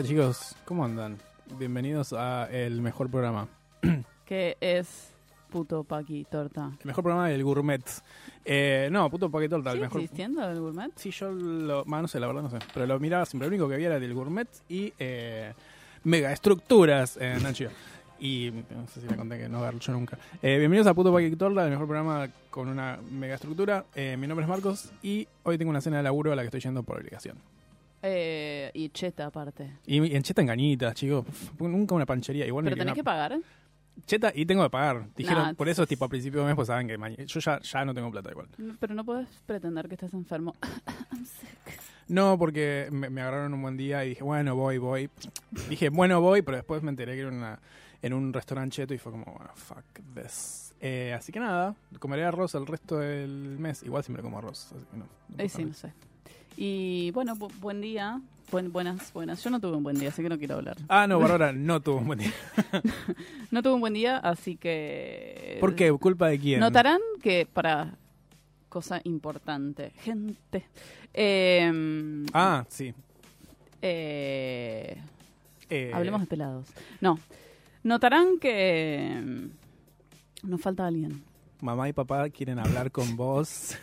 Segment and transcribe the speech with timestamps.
[0.00, 1.18] Hola chicos, ¿cómo andan?
[1.58, 3.48] Bienvenidos a el mejor programa.
[4.24, 5.10] que es
[5.50, 6.70] puto paqui torta.
[6.80, 7.82] El mejor programa del gourmet.
[8.46, 9.72] Eh, no, puto paquete torta.
[9.72, 10.00] El ¿Sigue mejor...
[10.00, 10.90] existiendo el gourmet?
[10.96, 11.84] Sí, yo lo...
[11.84, 12.60] no sé, la verdad no sé.
[12.72, 13.46] Pero lo miraba siempre.
[13.46, 15.52] Lo único que había era del gourmet y eh,
[16.04, 17.68] mega estructuras en HBO.
[18.18, 20.16] Y no sé si le conté que no agarro yo nunca.
[20.40, 23.84] Eh, bienvenidos a Puto Paquete Torta, el mejor programa con una mega estructura.
[23.94, 26.46] Eh, mi nombre es Marcos y hoy tengo una cena de laburo a la que
[26.46, 27.36] estoy yendo por obligación.
[28.02, 29.78] Eh, y cheta aparte.
[29.86, 31.24] Y en cheta engañitas, chicos.
[31.58, 32.46] Nunca una panchería.
[32.46, 33.38] Igual ¿Pero tenés una- que pagar?
[34.06, 35.08] Cheta y tengo que pagar.
[35.14, 37.84] Dijeron, Nah, por eso, tipo, a principio de mes, pues saben que yo ya, ya
[37.84, 38.48] no tengo plata igual.
[38.78, 40.54] Pero no puedes pretender que estés enfermo.
[42.08, 45.08] No, porque me, me agarraron un buen día y dije, bueno, voy, voy.
[45.68, 47.60] Dije, bueno, voy, pero después me enteré que era una,
[48.02, 49.84] en un restaurante cheto y fue como, bueno, fuck
[50.16, 50.74] this.
[50.80, 53.84] Eh, así que nada, comeré arroz el resto del mes.
[53.84, 55.06] Igual siempre como arroz, así que no.
[55.38, 55.92] Eh, sí, no sé.
[56.62, 58.20] Y bueno, bu- buen día.
[58.50, 59.42] Buen, buenas, buenas.
[59.42, 60.76] Yo no tuve un buen día, así que no quiero hablar.
[60.90, 62.32] Ah, no, Bárbara no tuvo un buen día.
[63.50, 65.56] No tuve un buen día, así que...
[65.58, 65.90] ¿Por qué?
[65.92, 66.60] ¿Culpa de quién?
[66.60, 67.94] Notarán que para...
[68.68, 69.90] Cosa importante.
[70.02, 70.66] Gente.
[71.14, 72.92] Eh, Ah, sí.
[73.82, 75.00] eh,
[75.70, 76.66] Eh, Hablemos de pelados.
[77.00, 77.18] No.
[77.84, 79.20] Notarán que
[80.44, 81.22] mm, nos falta alguien.
[81.62, 83.76] Mamá y papá quieren hablar con vos.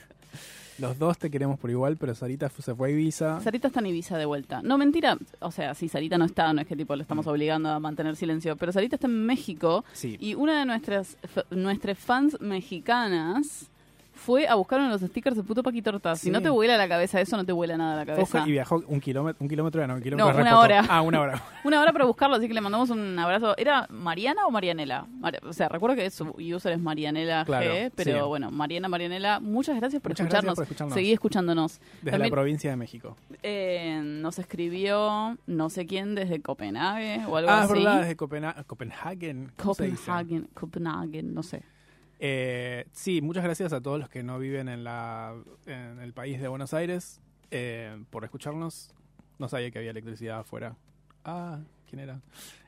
[0.79, 3.41] Los dos te queremos por igual, pero Sarita se fue a Ibiza.
[3.41, 4.61] Sarita está en Ibiza de vuelta.
[4.61, 5.17] No, mentira.
[5.39, 8.15] O sea, sí, Sarita no está, no es que tipo lo estamos obligando a mantener
[8.15, 8.55] silencio.
[8.55, 10.17] Pero Sarita está en México Sí.
[10.19, 11.17] y una de nuestras
[11.49, 13.69] nuestras fans mexicanas
[14.27, 16.13] fue a buscar uno de los stickers de puto paquitorta.
[16.17, 16.31] Si Sí.
[16.31, 18.39] no te vuela la cabeza eso, no te vuela nada la cabeza.
[18.39, 20.83] Ojo, y viajó un kilómetro, un kilómetro, no, un kilómetro No, una hora.
[20.89, 21.41] Ah, una hora.
[21.63, 23.55] Una hora para buscarlo, así que le mandamos un abrazo.
[23.57, 25.05] ¿Era Mariana o Marianela?
[25.19, 28.27] Mari- o sea, recuerdo que su user es Marianela Claro, G, pero sí.
[28.27, 30.43] bueno, Mariana, Marianela, muchas gracias por, Muchas escucharnos.
[30.43, 30.93] gracias por escucharnos.
[30.93, 31.79] Seguí escuchándonos.
[32.01, 33.15] Desde También, la provincia de México.
[33.43, 37.73] eh, nos escribió no sé quién desde Copenhague o algo Ah, es así.
[37.73, 39.51] verdad, desde Copena- Copenhagen.
[39.57, 41.63] Copenhagen, Copenhagen, no sé.
[42.19, 45.35] Eh, sí, muchas gracias a todos los que no viven en, la,
[45.65, 48.93] en el país de Buenos Aires eh, por escucharnos.
[49.39, 50.75] No sabía que había electricidad afuera.
[51.23, 52.21] Ah, ¿quién era?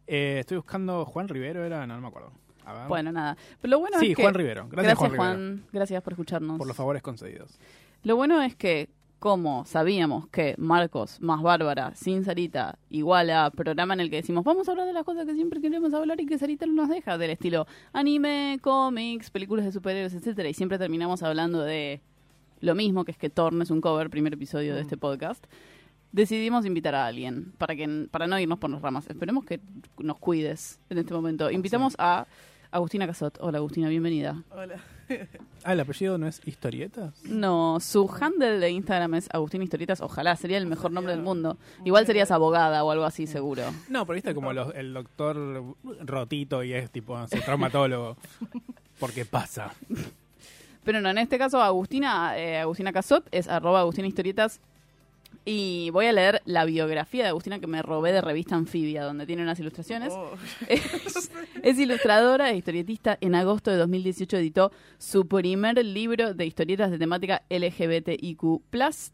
[0.05, 2.31] Eh, estoy buscando Juan Rivero, era, no, no me acuerdo.
[2.65, 2.88] A ver.
[2.88, 3.38] Bueno, nada.
[3.61, 4.21] Pero lo bueno sí, es que...
[4.21, 4.67] Juan Rivero.
[4.69, 5.65] Gracias, Juan, Rivero, Juan.
[5.71, 6.57] Gracias por escucharnos.
[6.57, 7.57] por los favores concedidos.
[8.03, 8.89] Lo bueno es que,
[9.19, 14.44] como sabíamos que Marcos más Bárbara sin Sarita igual a programa en el que decimos
[14.44, 16.90] vamos a hablar de las cosas que siempre queremos hablar y que Sarita no nos
[16.90, 22.02] deja, del estilo anime, cómics, películas de superhéroes, etcétera, y siempre terminamos hablando de
[22.62, 25.46] lo mismo, que es que Thorn es un cover, primer episodio de este podcast.
[26.12, 29.07] Decidimos invitar a alguien para que para no irnos por las ramas.
[29.09, 29.59] Esperemos que
[30.00, 31.51] nos cuides en este momento.
[31.51, 32.25] Invitamos a
[32.72, 33.38] Agustina Casot.
[33.41, 34.44] Hola Agustina, bienvenida.
[35.65, 37.13] Ah, el apellido no es Historietas.
[37.25, 39.99] No, su handle de Instagram es Agustín Historietas.
[39.99, 41.57] Ojalá, sería el mejor nombre del mundo.
[41.83, 43.63] Igual serías abogada o algo así, seguro.
[43.89, 45.75] No, pero viste como los- el doctor
[46.05, 48.15] rotito y es tipo no sé, traumatólogo.
[49.01, 49.73] Porque pasa.
[50.85, 54.62] Pero no, en este caso Agustina, eh, Agustina Casot es arroba Agustina Historietas.
[55.45, 59.25] Y voy a leer la biografía de Agustina que me robé de revista Anfibia, donde
[59.25, 60.13] tiene unas ilustraciones.
[60.67, 61.31] Es,
[61.63, 63.17] es ilustradora e historietista.
[63.21, 68.61] En agosto de 2018 editó su primer libro de historietas de temática LGBTIQ,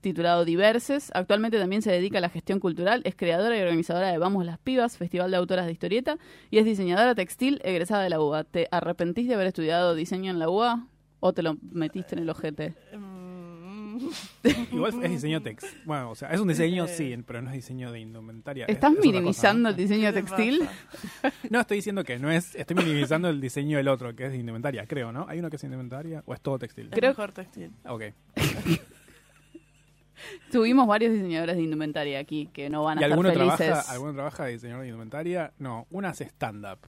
[0.02, 1.12] titulado Diverses.
[1.14, 3.02] Actualmente también se dedica a la gestión cultural.
[3.06, 6.18] Es creadora y organizadora de Vamos las Pibas, Festival de Autoras de Historieta.
[6.52, 8.44] Y es diseñadora textil egresada de la UBA.
[8.44, 10.88] ¿Te arrepentís de haber estudiado diseño en la UBA?
[11.22, 12.76] ¿O te lo metiste en el ojete?
[12.94, 13.25] Mm,
[14.72, 15.66] Igual es diseño text.
[15.86, 18.66] Bueno, o sea, es un diseño, sí, pero no es diseño de indumentaria.
[18.66, 20.68] ¿Estás Es- es minimizando el cosa, diseño ¿Qué te textil?
[21.50, 21.60] ¿no?
[21.60, 22.56] Estoy diciendo que no es.
[22.56, 25.26] Estoy minimizando el diseño del otro, que es de indumentaria, creo, ¿no?
[25.28, 26.88] ¿Hay uno que es indumentaria o es todo textil?
[26.92, 27.72] Es Creo- mejor textil.
[27.88, 28.04] Ok.
[30.52, 33.58] Tuvimos varios diseñadores de indumentaria aquí que no van a ¿Y estar alguno felices.
[33.58, 35.54] trabaja, alguno trabaja de diseñador de indumentaria?
[35.60, 36.80] No, una hace stand-up.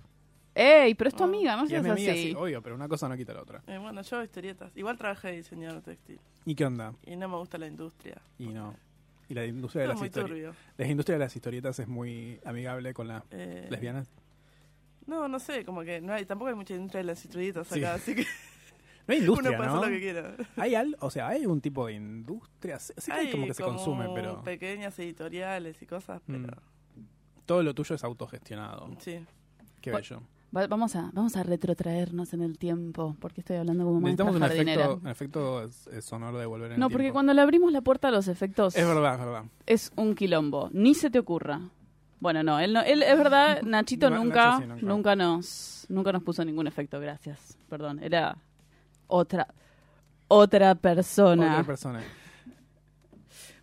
[0.57, 0.95] ¡Ey!
[0.95, 1.27] Pero es tu Oh.
[1.27, 2.24] amiga, no Y es seas mi amiga, así.
[2.30, 3.62] sí, obvio, pero una cosa no quita la otra.
[3.68, 4.75] Eh, bueno, yo historietas.
[4.75, 6.19] Igual trabajé de diseñador textil.
[6.45, 6.94] ¿Y qué onda?
[7.06, 8.21] Y no me gusta la industria.
[8.39, 8.75] Y no.
[9.30, 10.31] Y la industria de las muy historietas.
[10.56, 10.56] turbio.
[10.77, 14.09] La industria de las historietas es muy amigable con las Eh, lesbianas.
[15.06, 17.80] No, no sé, como que no hay, tampoco hay mucha industria de las historietas Sí.
[17.80, 18.25] acá, así que
[19.07, 19.77] No hay industria, uno puede ¿no?
[19.77, 20.36] hacer lo que quiera.
[20.57, 22.77] Hay al, o sea, hay un tipo de industria.
[22.80, 26.44] Sí que hay como que se consume, pero pequeñas editoriales y cosas, Mm.
[26.45, 26.57] pero
[27.45, 28.89] todo lo tuyo es autogestionado.
[29.00, 29.25] sí.
[29.81, 30.21] Qué bello.
[30.56, 34.42] Va- Vamos a, vamos a retrotraernos en el tiempo, porque estoy hablando como Necesitamos un
[34.42, 34.84] jardinera.
[34.86, 35.70] efecto, un efecto
[36.02, 37.14] sonoro de volver en No, el porque tiempo.
[37.16, 39.44] cuando le abrimos la puerta a los efectos Es verdad, es verdad.
[39.66, 40.70] es un quilombo.
[40.72, 41.60] Ni se te ocurra.
[42.20, 44.86] Bueno, no, él, no, él es verdad, Nachito Na- nunca, Nacho sí, nunca.
[44.86, 47.58] nunca nos, nunca nos puso ningún efecto, gracias.
[47.70, 48.38] Perdón, era
[49.08, 49.48] otra,
[50.30, 51.52] otra persona.
[51.52, 52.02] Otra persona.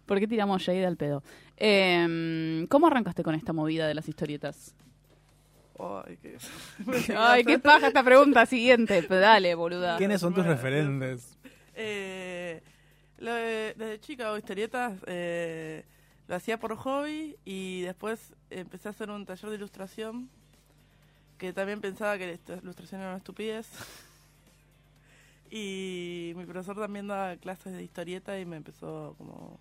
[0.07, 1.23] ¿Por qué tiramos shade al pedo?
[1.57, 4.75] Eh, ¿Cómo arrancaste con esta movida de las historietas?
[5.79, 6.39] Ay, qué...
[7.17, 9.03] Ay, qué paja esta pregunta siguiente.
[9.03, 9.97] Pero dale, boluda.
[9.99, 11.37] ¿Quiénes son tus Bueno, referentes?
[11.75, 12.63] Eh,
[13.19, 15.85] lo de- desde chica hago historietas, eh,
[16.29, 20.29] lo hacía por hobby y después empecé a hacer un taller de ilustración
[21.39, 23.69] que también pensaba que la ilustración era una estupidez.
[25.51, 29.59] y mi profesor también daba clases de historieta y me empezó como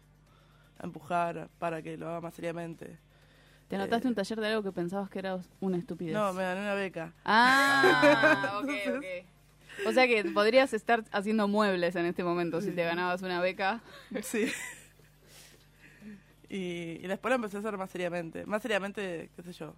[0.79, 2.97] a empujar para que lo haga más seriamente.
[3.67, 6.13] ¿Te anotaste Eh, un taller de algo que pensabas que era una estupidez?
[6.13, 7.13] No, me gané una beca.
[7.25, 9.05] Ah, ok, ok.
[9.87, 13.81] O sea que podrías estar haciendo muebles en este momento si te ganabas una beca.
[14.21, 14.51] Sí.
[16.49, 18.45] Y, y después lo empecé a hacer más seriamente.
[18.45, 19.73] Más seriamente, qué sé yo.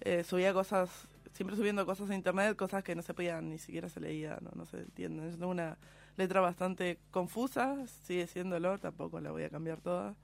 [0.00, 0.90] Eh, subía cosas,
[1.32, 4.50] siempre subiendo cosas a internet, cosas que no se podían, ni siquiera se leía, no,
[4.56, 5.30] no se entienden.
[5.30, 5.78] Tengo una
[6.16, 10.16] letra bastante confusa, sigue siéndolo, tampoco la voy a cambiar toda.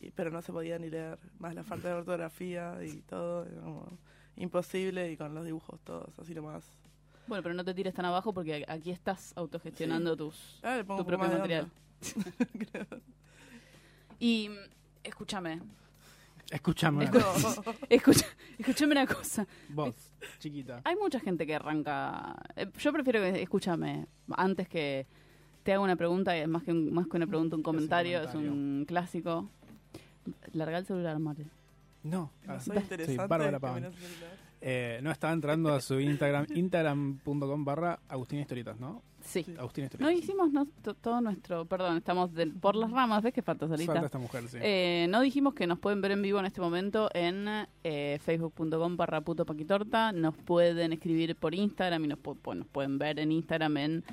[0.00, 3.60] Y, pero no se podía ni leer, más la falta de ortografía y todo, era
[3.60, 3.98] como
[4.36, 6.64] imposible y con los dibujos todos, así nomás.
[7.26, 11.02] Bueno, pero no te tires tan abajo porque aquí estás autogestionando tus, Ah, le pongo
[11.02, 11.70] tu propio material.
[14.18, 14.50] Y
[15.02, 15.60] escúchame,
[16.50, 17.08] Escúchame.
[17.88, 18.26] escucha,
[18.58, 19.46] escúchame una cosa.
[19.70, 19.94] Vos,
[20.38, 20.82] chiquita.
[20.84, 22.36] Hay mucha gente que arranca.
[22.56, 24.06] eh, yo prefiero que escúchame
[24.36, 25.06] antes que
[25.62, 28.26] te haga una pregunta, es más que un- más que una pregunta, un comentario, es
[28.28, 28.52] comentario.
[28.52, 29.48] un clásico.
[30.52, 31.46] Larga el celular, Mari.
[32.02, 32.30] No.
[32.46, 33.26] No ah, soy sí, interesante.
[33.26, 33.92] Bárbara celular.
[34.66, 39.02] Eh, no, estaba entrando a su Instagram, instagram.com barra Agustín Historietas, ¿no?
[39.22, 39.44] Sí.
[39.58, 40.18] Agustín No Historietas.
[40.22, 41.64] hicimos no- to- todo nuestro.
[41.66, 44.04] Perdón, estamos del- por las ramas, ¿ves que falta Falta solita?
[44.06, 44.58] esta mujer, sí.
[44.60, 47.46] Eh, no dijimos que nos pueden ver en vivo en este momento en
[47.84, 50.12] eh, facebook.com barra puto paquitorta.
[50.12, 54.04] Nos pueden escribir por Instagram y nos, pu- pues, nos pueden ver en Instagram en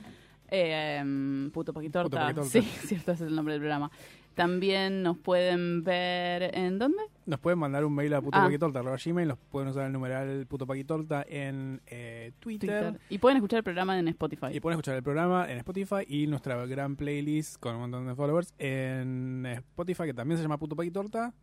[0.49, 2.09] eh, em, puto paquitorta.
[2.27, 2.49] Puto Paquitorta.
[2.49, 3.89] Sí, cierto, ese es el nombre del programa.
[4.35, 7.03] También nos pueden ver en dónde?
[7.25, 8.21] Nos pueden mandar un mail a Ah.
[8.21, 12.69] putopaquitorta.gmail, nos pueden usar el numeral putopaquitorta en eh, Twitter.
[12.91, 13.01] Twitter.
[13.09, 14.47] Y pueden escuchar el programa en Spotify.
[14.53, 18.15] Y pueden escuchar el programa en Spotify y nuestra gran playlist con un montón de
[18.15, 21.33] followers en Spotify, que también se llama Puto Paquitorta.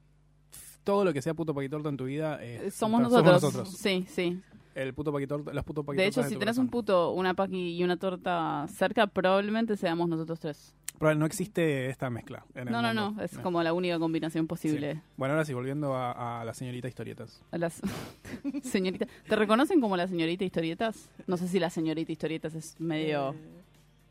[0.83, 3.43] Todo lo que sea Puto Paquitorta en tu vida eh, Eh, Somos somos nosotros.
[3.43, 3.77] nosotros.
[3.77, 4.41] Sí, sí.
[4.75, 7.97] El Puto Paquitorta, los Puto De hecho, si tenés un puto, una paqui y una
[7.97, 10.75] torta cerca, probablemente seamos nosotros tres.
[10.99, 12.45] Pero no existe esta mezcla.
[12.55, 13.13] en el No, no, mundo.
[13.17, 13.23] no.
[13.23, 14.49] Es Eh, como la única combinación sí.
[14.49, 15.01] posible.
[15.17, 17.41] Bueno, ahora sí, volviendo a, a la señorita historietas.
[17.53, 17.81] A las
[18.63, 19.07] señorita.
[19.29, 21.09] ¿Te reconocen como la señorita historietas?
[21.27, 23.33] No sé si la señorita historietas es medio.
[23.33, 23.37] Eh,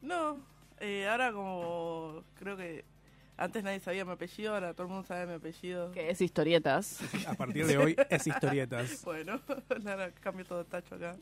[0.02, 0.38] no,
[0.80, 2.86] eh, ahora como creo que
[3.40, 5.92] antes nadie sabía mi apellido, ahora todo el mundo sabe mi apellido.
[5.92, 7.00] que es historietas.
[7.28, 9.02] A partir de hoy es historietas.
[9.06, 9.40] Bueno,
[9.86, 11.16] ahora cambio todo el tacho acá.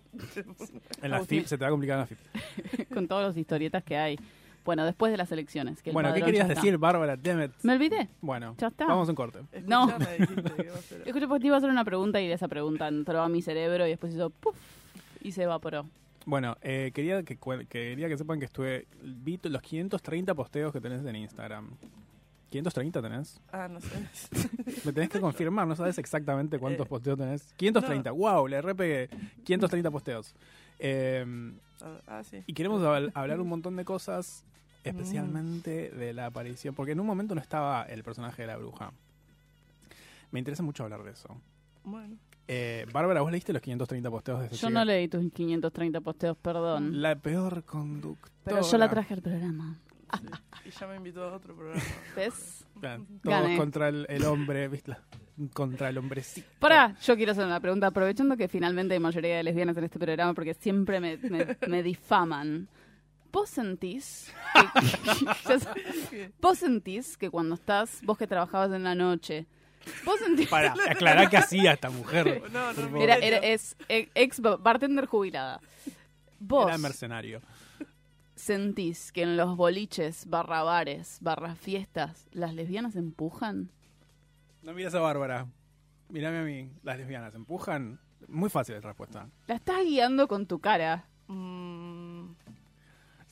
[1.01, 1.23] En la.
[1.25, 2.93] FIP se te va a complicar en la FIP.
[2.93, 4.19] con todos los historietas que hay.
[4.65, 5.81] Bueno, después de las elecciones.
[5.81, 7.15] Que el Bueno, ¿qué querías decir, Bárbara?
[7.15, 7.51] Damn it.
[7.63, 8.09] Me olvidé.
[8.19, 8.85] Bueno, Ya está.
[8.87, 9.39] vamos a un corte.
[9.65, 9.87] No.
[9.87, 12.31] Escuchame, dijiste que iba a ser- Escuché porque te iba a hacer una pregunta y
[12.31, 14.55] esa pregunta entró a mi cerebro y después hizo puff
[15.21, 15.85] y se evaporó.
[16.25, 17.37] Bueno, eh, quería, que,
[17.69, 18.87] quería que sepan que estuve.
[19.03, 21.69] Vi los 530 posteos que tenés en Instagram.
[22.51, 23.39] ¿530 tenés?
[23.51, 23.89] Ah, no sé.
[24.85, 27.53] Me tenés que confirmar, no sabes exactamente cuántos Eh, posteos tenés.
[27.57, 29.09] 530, wow, le repegué.
[29.43, 30.33] 530 posteos.
[30.79, 31.23] Eh,
[31.81, 32.41] Ah, Ah, sí.
[32.47, 34.45] y queremos habl- hablar un montón de cosas,
[34.85, 36.75] especialmente de la aparición.
[36.75, 38.91] Porque en un momento no estaba el personaje de la bruja.
[40.31, 41.29] Me interesa mucho hablar de eso.
[41.83, 42.15] Bueno.
[42.47, 44.79] Eh, Bárbara, ¿vos leíste los 530 posteos de esta Yo chica?
[44.79, 47.01] no leí tus 530 posteos, perdón.
[47.01, 48.31] La peor conductora.
[48.43, 49.79] Pero yo la traje al programa.
[50.19, 50.27] Sí.
[50.65, 51.81] Y ya me invitó a otro programa.
[52.15, 52.65] ¿Ves?
[52.79, 53.57] Todos Gané.
[53.57, 54.95] contra el, el hombre, ¿viste?
[55.53, 56.47] Contra el hombrecito.
[56.59, 59.97] Pará, yo quiero hacer una pregunta, aprovechando que finalmente hay mayoría de lesbianas en este
[59.99, 62.67] programa, porque siempre me, me- me difaman.
[63.35, 64.33] ¿Vos sentís
[66.13, 66.31] que.
[66.41, 69.45] ¿Vos sentís que cuando estás, vos que trabajabas en la noche,
[70.05, 70.47] vos sentís...
[70.47, 72.41] Para aclarar qué hacía esta mujer.
[72.53, 73.01] No, no.
[73.01, 75.59] Era, era- es e- ex bartender jubilada.
[76.39, 77.41] Vos Era mercenario.
[78.35, 83.69] sentís que en los boliches, barra bares, barra fiestas, las lesbianas empujan?
[84.61, 85.47] No miras a Bárbara.
[86.09, 86.69] Mírame a mí.
[86.83, 87.99] Las lesbianas empujan.
[88.27, 89.27] Muy fácil la respuesta.
[89.47, 91.05] La estás guiando con tu cara.
[91.27, 92.14] Mm,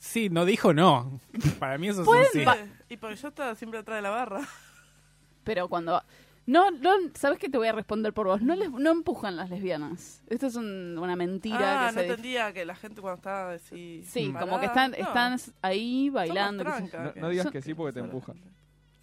[0.05, 1.21] Sí, no dijo no.
[1.59, 2.71] Para mí eso es un Pueden sí.
[2.89, 4.41] y porque yo estaba siempre atrás de la barra.
[5.45, 6.01] Pero cuando...
[6.45, 8.41] No, no, ¿sabes que te voy a responder por vos?
[8.41, 10.21] No, les, no empujan las lesbianas.
[10.27, 12.05] Esto es un- una mentira Ah, que no se...
[12.07, 14.03] dif- entendía que la gente cuando estaba así.
[14.05, 16.65] Sí, como que están, no, están ahí bailando.
[16.65, 16.89] qué sé yo.
[16.89, 18.35] tranca, No, no digas Son- que sí porque te empujan.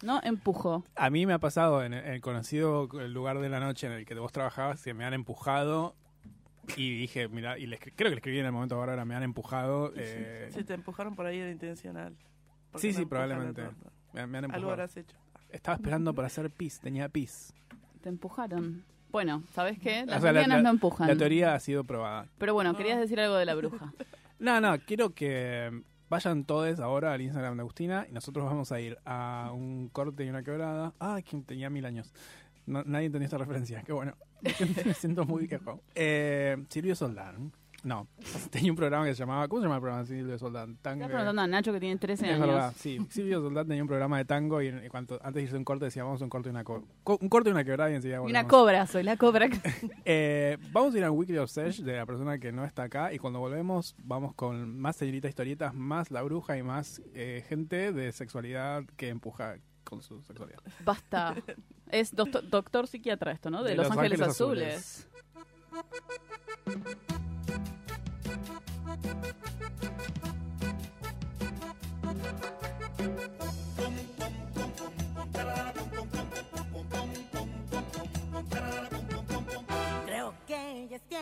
[0.03, 0.83] No, empujo.
[0.95, 3.93] A mí me ha pasado en el, en el conocido lugar de la noche en
[3.93, 5.95] el que vos trabajabas, que me han empujado
[6.77, 9.05] y dije, mira, y le escri- creo que le escribí en el momento de ahora,
[9.05, 9.91] me han empujado.
[9.95, 12.15] eh, Si te empujaron por ahí era intencional.
[12.75, 13.63] Sí, sí, probablemente.
[14.13, 14.71] me, me han Algo empujado.
[14.71, 15.17] habrás hecho.
[15.49, 17.53] Estaba esperando para hacer pis, tenía pis.
[18.01, 18.83] Te empujaron.
[19.11, 20.05] Bueno, ¿sabes qué?
[20.05, 21.07] Las O sea, la- lesbianas la- no empujan.
[21.07, 22.27] La teoría ha sido probada.
[22.37, 22.77] Pero bueno, No.
[22.77, 23.93] querías decir algo de la bruja.
[24.39, 28.79] No, no, quiero que vayan todos ahora al Instagram de Agustina y nosotros vamos a
[28.81, 30.93] ir a un corte y una quebrada.
[30.99, 32.11] Ah, que tenía mil años.
[32.65, 34.15] No- nadie entendió esta referencia, qué bueno.
[34.85, 35.81] Me siento muy viejo.
[35.95, 37.51] Eh, Silvio Soldán.
[37.83, 38.07] No,
[38.51, 39.47] tenía un programa que se llamaba.
[39.47, 40.77] ¿Cómo se llama el programa de Silvio Soldán?
[40.83, 41.01] Tango.
[41.01, 42.45] Estás preguntando a Nacho que tiene 13 Es años.
[42.47, 42.99] verdad, sí.
[43.09, 45.85] Silvio Soldán tenía un programa de tango y, y cuanto, antes de irse un corte
[45.85, 47.95] decía vamos a un corte y una co- co- un corte y una quebrada y
[47.95, 49.49] enseguida Y una cobra, soy la cobra.
[50.05, 53.13] Eh, vamos a ir al Weekly of Sesh de la persona que no está acá
[53.13, 57.91] y cuando volvemos vamos con más señoritas historietas, más la bruja y más eh, gente
[57.93, 59.55] de sexualidad que empuja
[59.91, 60.61] con su sexualidad.
[60.85, 61.35] Basta.
[61.89, 63.61] Es doctor, doctor psiquiatra esto, ¿no?
[63.61, 65.07] De, De Los, Los Ángeles, Ángeles Azules.
[65.69, 65.83] Creo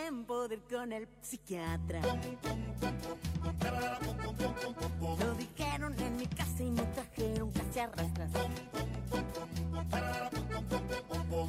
[0.01, 1.99] tiempo de con el psiquiatra.
[5.19, 8.31] Lo dijeron en mi casa y me trajeron casi a rastras.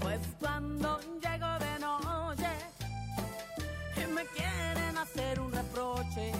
[0.01, 2.53] Pues cuando llego de noche
[3.97, 6.33] y me quieren hacer un reproche,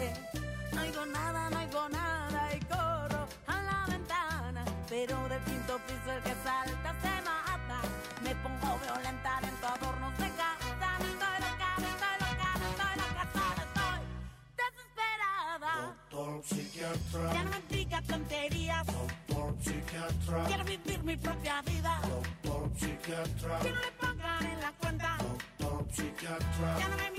[0.73, 4.65] no oigo nada, no oigo nada y corro a la ventana.
[4.89, 7.81] Pero del quinto piso el que salta se mata.
[8.25, 10.20] Me pongo violenta dentro adornos de
[16.41, 17.35] desesperada.
[17.35, 18.87] Ya no me diga tonterías.
[20.47, 22.01] Quiero vivir mi propia vida.
[23.63, 25.19] Que no le pongan en la cuenta.
[25.59, 27.11] Me mi, ya no me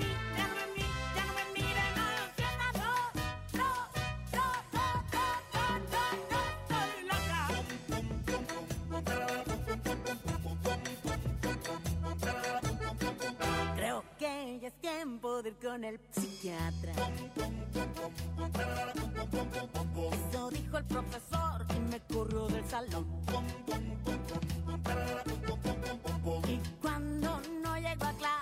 [14.82, 16.92] tiempo de ir con el psiquiatra.
[20.10, 23.06] Eso dijo el profesor y me corrió del salón.
[26.48, 28.41] Y cuando no llego a clases,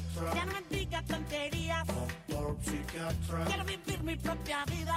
[0.00, 0.34] desesperada.
[0.34, 1.84] Ya no me diga tonterías.
[3.46, 4.89] Quiero vivir mi propia vida.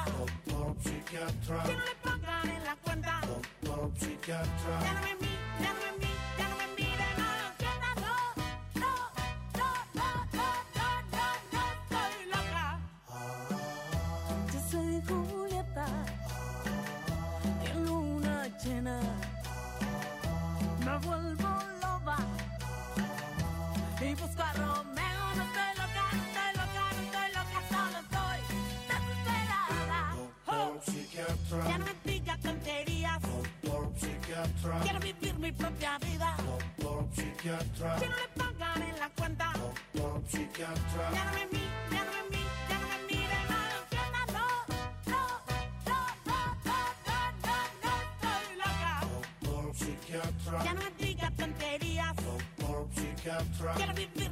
[37.63, 37.95] psichiatra.
[37.95, 39.51] Che non le paga nella cuenta.
[39.53, 41.09] Doctor psichiatra.
[41.09, 44.21] non mi, llámame mi, llámame mi de mala infierna.
[44.33, 45.21] No, no, no,
[45.85, 46.79] no, no, no,
[47.43, 48.93] no, no, estoy loca.
[49.41, 50.63] Doctor psichiatra.
[50.63, 52.15] Ya no me digas tonterías.
[52.15, 53.73] Doctor psichiatra.
[53.75, 54.22] Quiero vivir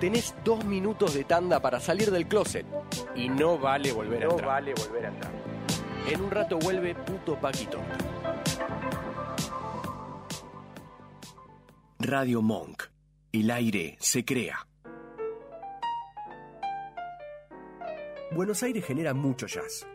[0.00, 2.66] Tenés dos minutos de tanda para salir del closet
[3.14, 4.48] y no vale volver a No entrar.
[4.48, 5.32] vale volver a entrar.
[6.10, 7.80] En un rato vuelve puto Paquito.
[11.98, 12.82] Radio Monk.
[13.32, 14.66] El aire se crea.
[18.32, 19.86] Buenos Aires genera mucho jazz.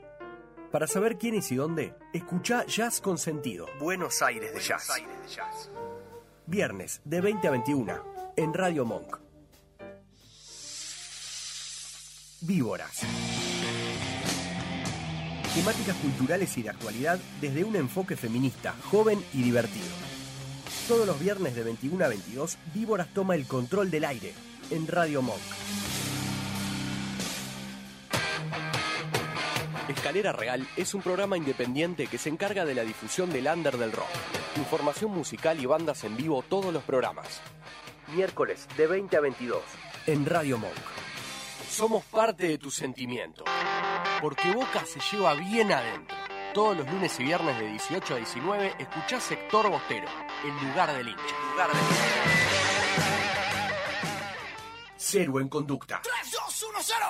[0.71, 3.67] Para saber quién es y dónde, escucha Jazz con Sentido.
[3.79, 5.69] Buenos Aires de Jazz.
[6.47, 8.03] Viernes de 20 a 21
[8.37, 9.19] en Radio Monk.
[12.43, 13.01] Víboras.
[15.53, 19.85] Temáticas culturales y de actualidad desde un enfoque feminista, joven y divertido.
[20.87, 24.33] Todos los viernes de 21 a 22, Víboras toma el control del aire
[24.71, 25.37] en Radio Monk.
[29.87, 33.91] Escalera Real es un programa independiente que se encarga de la difusión del under del
[33.91, 34.09] rock.
[34.57, 37.39] Información musical y bandas en vivo todos los programas.
[38.15, 39.61] Miércoles de 20 a 22
[40.07, 41.00] en Radio Monk.
[41.71, 43.45] Somos parte de tu sentimiento.
[44.21, 46.17] Porque Boca se lleva bien adentro.
[46.53, 50.07] Todos los lunes y viernes de 18 a 19 escuchá Sector Bostero,
[50.43, 51.35] el lugar del hincha.
[51.51, 51.79] Lugar del
[54.97, 56.01] Cero en conducta.
[56.03, 56.13] 3,
[56.45, 57.05] 2, 1, 0.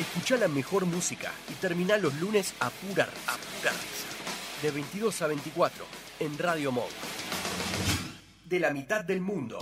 [0.00, 3.72] Escuchá la mejor música y terminá los lunes a pura, a pura.
[4.62, 5.86] De 22 a 24
[6.18, 6.90] en Radio Monk.
[8.44, 9.60] De la mitad del mundo.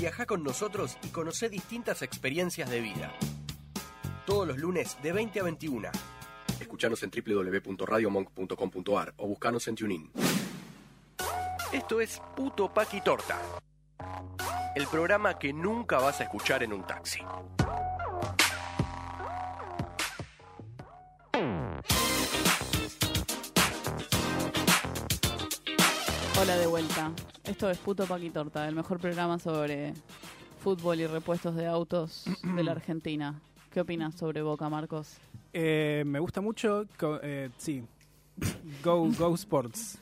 [0.00, 3.12] Viaja con nosotros y conoce distintas experiencias de vida.
[4.24, 5.90] Todos los lunes de 20 a 21.
[6.58, 10.10] Escuchanos en www.radiomonk.com.ar o buscanos en TuneIn.
[11.70, 13.38] Esto es Puto Paqui Torta.
[14.74, 17.20] El programa que nunca vas a escuchar en un taxi.
[26.40, 27.12] Hola de vuelta.
[27.44, 29.94] Esto es Puto Paquitorta, el mejor programa sobre
[30.62, 33.40] fútbol y repuestos de autos de la Argentina.
[33.72, 35.16] ¿Qué opinas sobre Boca, Marcos?
[35.52, 36.84] Eh, me gusta mucho,
[37.22, 37.82] eh, sí.
[38.84, 39.98] Go, go Sports.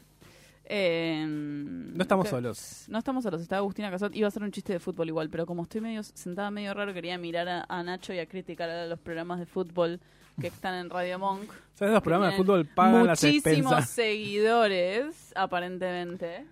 [0.65, 2.85] Eh, No estamos solos.
[2.89, 4.15] No estamos solos, está Agustina Casot.
[4.15, 6.93] Iba a hacer un chiste de fútbol igual, pero como estoy medio sentada medio raro,
[6.93, 10.01] quería mirar a, a Nacho y a criticar a los programas de fútbol
[10.41, 11.51] que están en Radio Monk.
[11.75, 11.95] ¿Sabes?
[11.95, 16.45] Los programas de fútbol pagan las Muchísimos seguidores, aparentemente.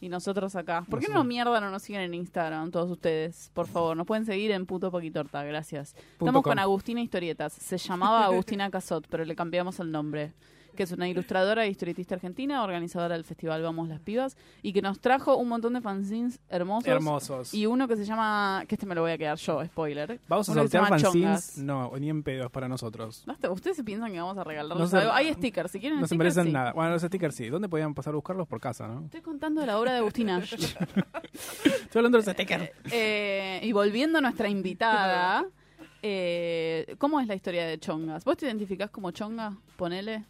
[0.00, 0.84] Y nosotros acá.
[0.88, 3.50] ¿Por qué no mierda no nos siguen en Instagram, todos ustedes?
[3.52, 5.92] Por favor, nos pueden seguir en puto Paquitorta, gracias.
[5.92, 6.50] Punto Estamos com.
[6.52, 7.52] con Agustina Historietas.
[7.52, 10.32] Se llamaba Agustina Casot, pero le cambiamos el nombre.
[10.78, 14.80] Que es una ilustradora e historietista argentina, organizadora del festival Vamos las Pibas, y que
[14.80, 16.86] nos trajo un montón de fanzines hermosos.
[16.86, 17.52] Hermosos.
[17.52, 20.20] Y uno que se llama, que este me lo voy a quedar yo, spoiler.
[20.28, 21.12] Vamos a Uno sortear fanzines.
[21.54, 21.58] Chongas.
[21.58, 23.24] No, ni en pedos para nosotros.
[23.50, 25.12] Ustedes se piensan que vamos a No se- algo.
[25.12, 26.52] Hay stickers, si quieren No se merecen sí.
[26.52, 26.72] nada.
[26.74, 27.48] Bueno, los stickers sí.
[27.48, 28.46] ¿Dónde podían pasar a buscarlos?
[28.46, 29.04] Por casa, ¿no?
[29.06, 30.38] Estoy contando la obra de Agustina.
[31.34, 32.70] Estoy hablando de los stickers.
[32.92, 35.44] Eh, y volviendo a nuestra invitada,
[36.02, 38.24] eh, ¿cómo es la historia de Chongas?
[38.24, 39.56] ¿Vos te identificás como Chonga?
[39.76, 40.24] Ponele.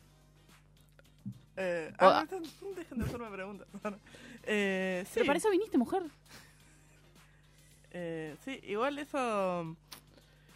[1.61, 3.66] Eh, ah, no, no, dejen de hacerme preguntas.
[4.44, 5.12] eh, sí.
[5.14, 6.05] Pero para eso viniste, mujer.
[7.90, 9.77] Eh, sí, igual eso.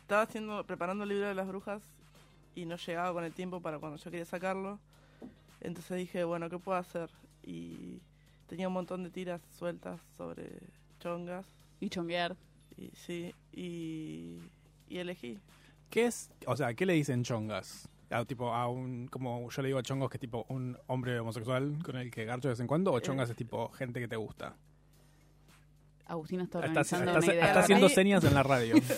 [0.02, 1.82] Estaba haciendo, preparando el libro de las brujas
[2.54, 4.78] y no llegaba con el tiempo para cuando yo quería sacarlo.
[5.60, 7.10] Entonces dije, bueno, ¿qué puedo hacer?
[7.42, 8.00] Y
[8.46, 10.50] tenía un montón de tiras sueltas sobre
[11.00, 11.46] chongas.
[11.80, 12.36] Y chonguear.
[12.76, 14.38] Y sí, y,
[14.88, 15.40] y elegí.
[15.90, 16.30] ¿Qué es?
[16.46, 17.88] O sea, ¿qué le dicen chongas?
[18.12, 21.18] A, tipo, a un, como yo le digo a chongos que es tipo un hombre
[21.18, 24.08] homosexual con el que garcho de vez en cuando, o chongas es tipo gente que
[24.08, 24.54] te gusta.
[26.06, 27.46] Agustina está Está, organizando está- una idea.
[27.46, 28.74] está haciendo Ahí- señas en la radio.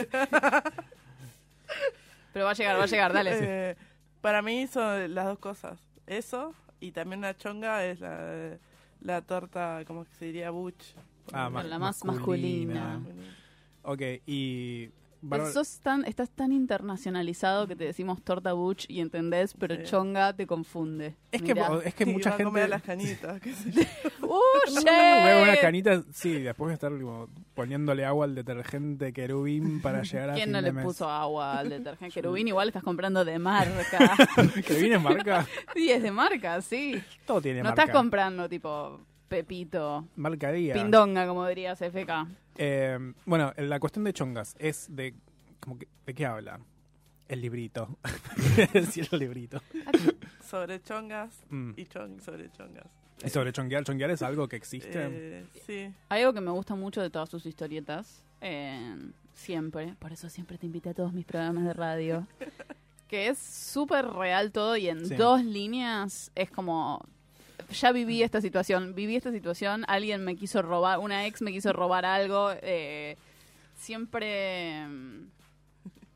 [2.33, 3.31] Pero va a llegar, va a llegar, dale.
[3.70, 3.77] Eh,
[4.20, 5.79] para mí son las dos cosas.
[6.07, 8.59] Eso y también una chonga es la,
[9.00, 10.94] la torta, como que se diría butch.
[11.33, 13.00] Ah, La más masculina.
[13.83, 14.90] Ok, y...
[15.53, 19.83] Sos tan, estás tan internacionalizado que te decimos torta butch y entendés, pero Sí.
[19.85, 21.17] chonga te confunde.
[21.33, 22.69] es que, es que Sí, mucha va a comer gente...
[22.69, 23.83] las canitas, qué sé yo.
[24.27, 30.03] ¡Uh, una canita, sí, después voy a estar como, poniéndole agua al detergente querubín para
[30.05, 30.85] llegar a ¿Quién fin no de le mes.
[30.85, 32.49] puso agua al detergente querubín?
[32.49, 34.17] Igual estás comprando de marca.
[34.67, 35.47] ¿Querubín es marca?
[35.75, 37.03] sí, es de marca, sí.
[37.27, 37.83] Todo tiene No marca.
[37.83, 40.75] estás comprando tipo Pepito, Marca día.
[40.75, 42.27] Pindonga, como dirías FK.
[42.57, 45.14] Eh, bueno, la cuestión de chongas es de.
[45.61, 46.61] Como que, ¿De qué habla?
[47.29, 47.99] El librito.
[48.73, 49.61] decir el librito.
[50.49, 51.73] Sobre chongas Mm.
[51.77, 52.87] y chong sobre chongas.
[53.25, 54.90] Y sobre chonguear, chonguear es algo que existe.
[54.95, 55.93] Eh, sí.
[56.11, 58.23] Hay algo que me gusta mucho de todas sus historietas.
[58.40, 58.95] eh,
[59.33, 59.95] siempre.
[59.99, 62.27] Por eso siempre te invité a todos mis programas de radio.
[63.09, 65.14] que es súper real todo y en Sí.
[65.17, 67.05] dos líneas es como.
[67.71, 71.73] Ya viví esta situación, viví esta situación, alguien me quiso robar, una ex me quiso
[71.73, 72.51] robar algo.
[72.62, 73.17] eh,
[73.77, 74.87] siempre.
[74.87, 75.29] mm,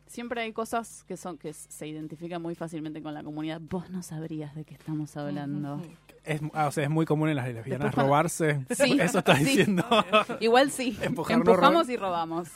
[0.07, 3.61] Siempre hay cosas que son que se identifican muy fácilmente con la comunidad.
[3.61, 5.83] Vos no sabrías de qué estamos hablando.
[6.25, 8.65] Es, ah, o sea, es muy común en las lesbianas Después robarse.
[8.75, 9.45] Sí, Eso estás sí.
[9.45, 9.85] diciendo.
[10.41, 10.97] Igual sí.
[11.03, 12.49] Empujar, no Empujamos y robamos.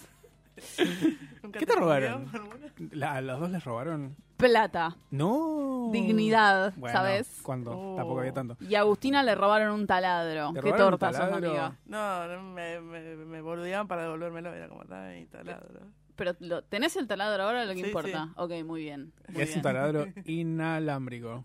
[1.42, 2.24] ¿Nunca ¿Qué te robaron?
[2.24, 2.66] comió alguna?
[2.92, 4.16] La- ¿A los dos les robaron?
[4.48, 4.96] Plata.
[5.10, 5.88] No.
[5.92, 7.40] Dignidad, Bueno, ¿sabes?
[7.42, 7.72] ¿Cuándo?
[7.72, 7.96] Oh.
[7.96, 8.56] Tampoco había tanto.
[8.60, 10.52] Y a Agustina le robaron un taladro.
[10.52, 11.76] ¿Le Qué torta sos, amiga.
[11.86, 14.52] No, no, me, me, me boludeaban para devolvérmelo.
[14.54, 15.80] Era como, ay, taladro.
[16.14, 17.64] Pero lo, ¿tenés el taladro ahora?
[17.64, 18.28] Lo que Sí, importa.
[18.36, 19.12] Ok, muy bien.
[19.28, 19.58] muy Es bien.
[19.58, 21.44] un taladro inalámbrico.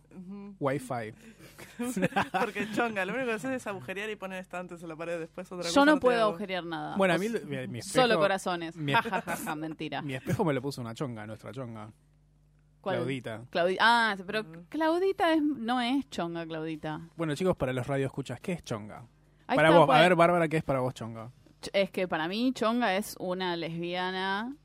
[0.60, 1.14] Wi-Fi.
[2.40, 5.20] Porque chonga, lo único que haces es agujerear y poner estantes en la pared.
[5.20, 6.96] Después otra Yo cosa no te puedo agujerear nada.
[6.98, 8.76] Bueno, a mí mi, mi espejo, Solo corazones.
[8.76, 8.94] mi
[9.58, 10.02] mentira.
[10.02, 11.90] mi espejo me lo puso una chonga, nuestra chonga.
[12.88, 12.98] ¿Cuál?
[12.98, 13.42] Claudita.
[13.52, 17.02] Claudi- ah, pero Claudita es, no es chonga, Claudita.
[17.16, 19.04] Bueno, chicos, para los radioescuchas, ¿qué es chonga?
[19.48, 19.98] Ahí para está, vos, pues.
[19.98, 21.32] a ver, Bárbara, ¿qué es para vos chonga?
[21.62, 24.56] Ch- Es que para mí Chonga es una lesbiana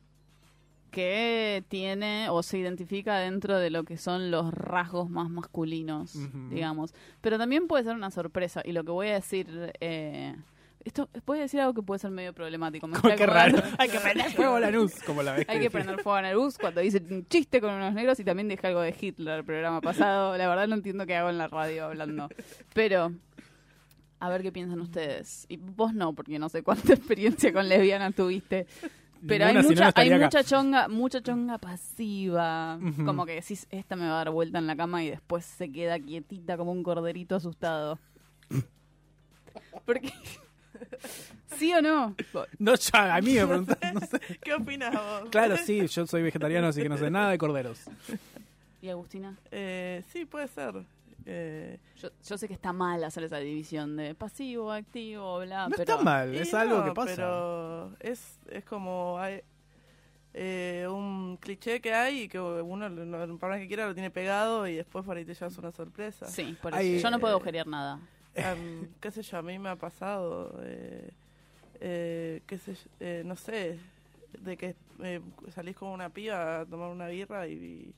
[0.91, 6.15] que tiene o se identifica dentro de lo que son los rasgos más masculinos,
[6.51, 6.95] digamos.
[7.23, 8.61] Pero también puede ser una sorpresa.
[8.65, 9.73] Y lo que voy a decir...
[9.81, 10.37] Eh,
[10.85, 12.87] esto voy a decir algo que puede ser medio problemático.
[12.87, 13.63] Me Qué raro.
[13.79, 16.23] Hay que prender fuego a la luz, como la vez Hay que prender fuego a
[16.23, 19.39] la luz cuando dice un chiste con unos negros y también dije algo de Hitler
[19.39, 20.37] el programa pasado.
[20.37, 22.29] La verdad no entiendo qué hago en la radio hablando.
[22.75, 23.13] Pero,
[24.21, 25.47] a ver qué piensan ustedes.
[25.49, 28.67] Y vos no, porque no sé cuánta experiencia con lesbiana tuviste.
[29.27, 30.25] Pero hay Ninguna, no mucha, hay acá.
[30.25, 32.79] mucha chonga, mucha chonga pasiva.
[33.05, 35.71] Como que decís, esta me va a dar vuelta en la cama y después se
[35.71, 38.01] queda quietita como un corderito asustado.
[39.85, 40.13] Porque...
[41.57, 42.15] ¿Sí o no?
[42.59, 44.21] No, ya, a mí me preguntan, no sé.
[44.43, 45.31] ¿Qué opinas vos?
[45.31, 47.81] Claro, sí, yo soy vegetariano, así que no sé nada de corderos.
[48.81, 49.37] ¿Y Agustina?
[49.51, 50.75] Eh, sí, puede ser.
[51.25, 55.77] Eh, Yo, yo sé que está mal hacer esa división de pasivo, activo, bla, No
[55.77, 55.83] pero...
[55.95, 57.15] está mal, y es algo no, que pasa.
[57.15, 59.41] Pero es, es como hay,
[60.35, 64.11] eh, un cliché que hay y que uno, lo- para más que quiera, lo tiene
[64.11, 66.27] pegado y después por ahí te llevas una sorpresa.
[66.27, 67.05] Sí, por Hay- eso.
[67.05, 68.01] Yo no puedo agujerear nada.
[68.37, 71.11] Am, qué sé yo, a mí me ha pasado, eh,
[71.81, 73.81] eh, qué sé yo, eh, no sé,
[74.41, 75.21] de que eh,
[75.55, 77.53] salís con una piba a tomar una birra y...
[77.55, 77.95] y-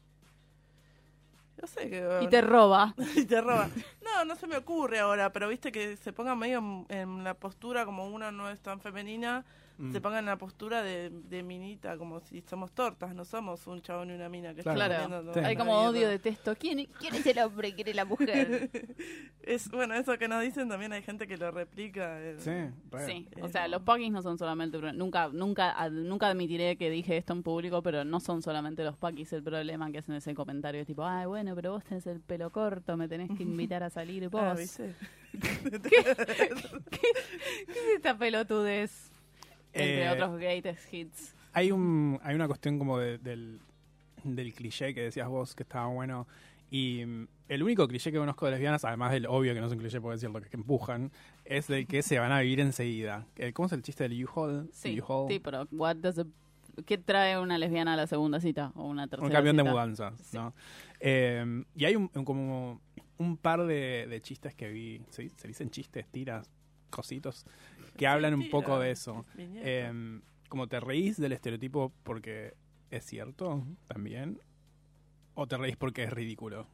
[1.60, 2.02] no sé, que...
[2.18, 2.94] Y te roba.
[3.16, 3.70] y te roba.
[4.02, 7.34] No, no se me ocurre ahora, pero viste que se ponga medio en, en la
[7.34, 9.44] postura como una no es tan femenina,
[9.76, 9.92] Mm.
[9.92, 13.82] se ponga en la postura de, de minita, como si somos tortas, no somos un
[13.82, 14.94] chabón y una mina que Claro.
[14.94, 15.46] están Claro.
[15.48, 16.54] Hay como odio de texto.
[16.56, 18.70] ¿Quién, ¿Quién es el hombre y quién es la mujer?
[19.46, 22.18] Es, bueno, eso que nos dicen también hay gente que lo replica.
[22.18, 22.36] eh.
[22.38, 22.98] Sí.
[23.04, 24.78] Sí, o sea, los paquis no son solamente...
[24.94, 28.96] Nunca, nunca, ad- nunca admitiré que dije esto en público, pero no son solamente los
[28.96, 30.86] paquis el problema que hacen ese comentario.
[30.86, 34.28] Tipo, ay, bueno, pero vos tenés el pelo corto, me tenés que invitar a salir
[34.30, 34.40] vos.
[34.42, 34.94] Ah, ¿viste?
[35.34, 37.00] ¿Qué
[37.68, 39.03] es esta pelotudez?
[39.74, 41.34] Entre Eh, otros greatest hits.
[41.52, 43.60] Hay, un, hay una cuestión como de- del,
[44.24, 46.26] del cliché que decías vos que estaba bueno.
[46.70, 49.72] Y mm, el único cliché que conozco de lesbianas, además del obvio que no es
[49.72, 51.12] un cliché porque es cierto que, empujan,
[51.44, 53.26] es de que se van a vivir enseguida.
[53.52, 54.68] ¿Cómo es el chiste del U-Haul?
[54.72, 56.26] Sí, sí, pero what does a-
[56.86, 58.72] ¿qué trae una lesbiana a la segunda cita?
[58.74, 59.70] O una tercera un camión de cita?
[59.72, 60.36] mudanzas, Sí.
[60.36, 60.54] ¿no?
[61.00, 62.80] Eh, y hay un, un- como
[63.18, 66.50] un par de, de chistes que vi, ¿se, se dicen chistes, tiras,
[66.90, 67.44] cositos,
[67.96, 69.24] que hablan un poco de eso.
[69.36, 72.54] Eh, como te reís del estereotipo porque
[72.90, 74.40] es cierto también,
[75.34, 76.66] o te reís porque es ridículo.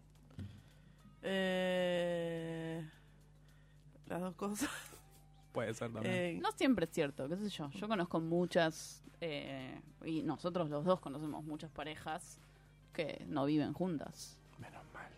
[1.23, 2.87] Eh,
[4.07, 4.69] las dos cosas.
[5.53, 6.15] Puede ser también.
[6.15, 7.71] Eh, No siempre es cierto, qué sé yo.
[7.73, 12.39] Yo conozco muchas, eh, y nosotros los dos conocemos muchas parejas
[12.93, 14.39] que no viven juntas.
[14.59, 15.11] Menos mal.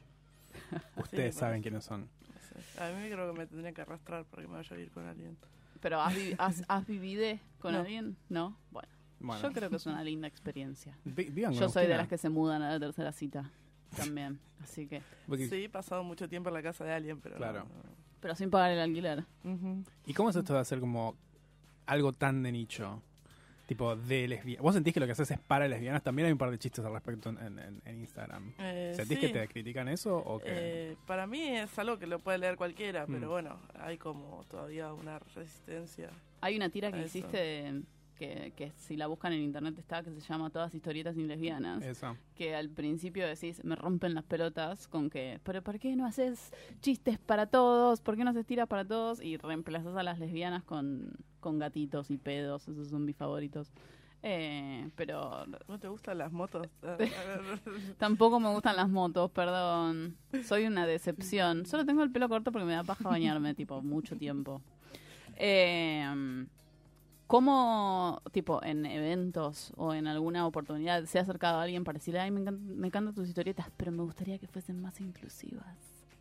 [0.97, 1.63] Ustedes Sí, saben bueno.
[1.63, 2.01] quiénes son.
[2.03, 2.83] no sé.
[2.83, 5.07] A mí creo que me tendría que arrastrar para que me vaya a vivir con
[5.07, 5.37] alguien.
[5.83, 7.81] Pero ¿has, vi- has, has vivido con No.
[7.81, 8.17] alguien?
[8.31, 8.57] No.
[8.71, 8.89] Bueno,
[9.21, 10.97] Bueno, yo creo que es una linda experiencia.
[11.05, 13.51] vi- vivan con Yo soy de las que se mudan a la tercera cita
[13.97, 14.39] también.
[14.63, 17.37] Así que, porque- Sí, he pasado mucho tiempo en la casa de alguien, pero...
[17.37, 17.67] Claro.
[18.21, 19.25] pero sin pagar el alquiler.
[20.07, 21.17] ¿Y cómo es esto de hacer como
[21.87, 23.03] algo tan de nicho?
[23.73, 24.63] Tipo, de lesbianas.
[24.63, 26.03] ¿Vos sentís que lo que haces es para lesbianas?
[26.03, 28.53] También hay un par de chistes al respecto en, en- en Instagram.
[28.59, 29.27] Eh, ¿Sentís sí.
[29.27, 30.47] que te critican eso o que...?
[30.93, 33.13] Eh, para mí es algo que lo puede leer cualquiera, Mm.
[33.15, 36.11] pero bueno, hay como todavía una resistencia.
[36.43, 37.07] Hay una tira que Eso.
[37.19, 37.83] hiciste
[38.15, 41.83] que, que si la buscan en internet está, que se llama Todas historietas sin lesbianas.
[41.83, 42.15] Eso.
[42.35, 46.53] Que al principio decís, me rompen las pelotas con que, pero ¿por qué no haces
[46.83, 48.01] chistes para todos?
[48.03, 49.23] ¿Por qué no haces tiras para todos?
[49.23, 53.71] Y reemplazás a las lesbianas con, con gatitos y pedos, esos son mis favoritos.
[54.23, 56.69] Eh, pero ¿No te gustan las motos?
[57.99, 60.17] tampoco me gustan las motos, perdón.
[60.45, 61.67] Soy una decepción.
[61.67, 64.63] Solo tengo el pelo corto porque me da paja bañarme, tipo, mucho tiempo.
[65.37, 66.47] Eh,
[67.27, 72.21] ¿Cómo, tipo, en eventos o en alguna oportunidad se ha acercado a alguien para decirle,
[72.21, 75.79] ay, me, encan- me encantan tus historietas, pero me gustaría que fuesen más inclusivas?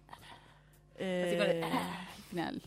[0.08, 2.62] Así con el, Eh, ah, al final.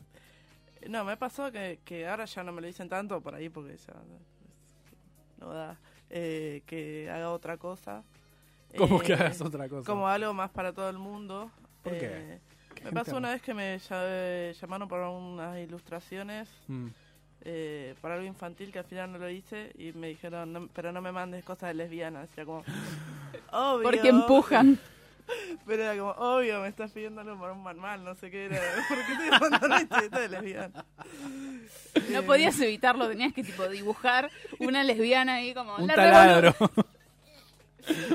[0.88, 3.76] No, me pasó que, que ahora ya no me lo dicen tanto por ahí porque
[3.76, 3.94] ya
[5.38, 5.76] no da
[6.10, 8.02] eh, que haga otra cosa.
[8.76, 9.84] ¿Cómo Eh, que hagas otra cosa?
[9.86, 11.50] Como algo más para todo el mundo.
[11.82, 12.06] ¿Por qué?
[12.12, 12.40] Eh,
[12.74, 16.88] ¿Qué Me pasó una vez que me lla- llamaron para unas ilustraciones Mm.
[17.42, 20.90] eh, para algo infantil que al final no lo hice y me dijeron, "No, pero
[20.92, 22.28] no me mandes cosas de lesbianas.
[22.36, 22.64] Era como,
[23.52, 23.82] obvio.
[23.82, 24.78] Porque empujan.
[25.66, 28.60] Pero era como, obvio, me estás pidiendo algo para un manual, no sé qué era.
[28.88, 30.84] ¿Por qué te mandando una historieta de lesbiana?
[32.10, 35.76] No Eh, podías evitarlo, tenías que, tipo, dibujar una lesbiana ahí como...
[35.76, 36.52] Un "La taladro.
[36.52, 36.87] revolu-".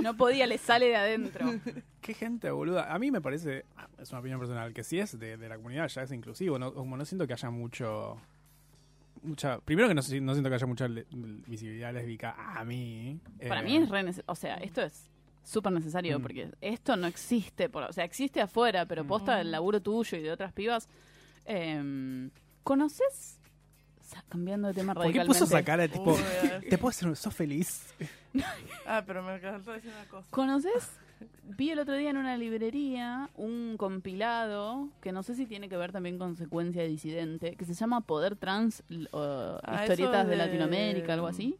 [0.01, 1.45] No podía, le sale de adentro.
[2.01, 2.93] Qué gente boluda.
[2.93, 5.57] A mí me parece, ah, es una opinión personal, que si es de, de la
[5.57, 6.57] comunidad ya es inclusivo.
[6.57, 8.17] No, como no siento que haya mucho.
[9.21, 13.19] mucha Primero que no, si- no siento que haya mucha le- visibilidad lésbica a mí.
[13.47, 15.07] Para Eh, mí es re O sea, esto es
[15.43, 16.21] súper necesario Mm.
[16.21, 17.69] porque esto no existe.
[17.69, 20.87] Por, o sea, existe afuera, pero posta el laburo tuyo y de otras pibas.
[21.45, 22.29] Eh,
[22.63, 23.39] ¿Conoces?
[24.01, 25.39] O sea, cambiando de tema ¿Por qué radicalmente.
[25.39, 26.15] puso esa cara de tipo,
[26.69, 27.93] te puedo hacer, sos feliz?
[28.85, 30.27] Ah, pero me faltó decir una cosa.
[30.29, 30.91] ¿Conoces?
[31.57, 35.77] Vi el otro día en una librería un compilado que no sé si tiene que
[35.77, 40.37] ver también con secuencia disidente, que se llama Poder Trans, o Ah, historietas de de-
[40.37, 41.57] Latinoamérica, algo así.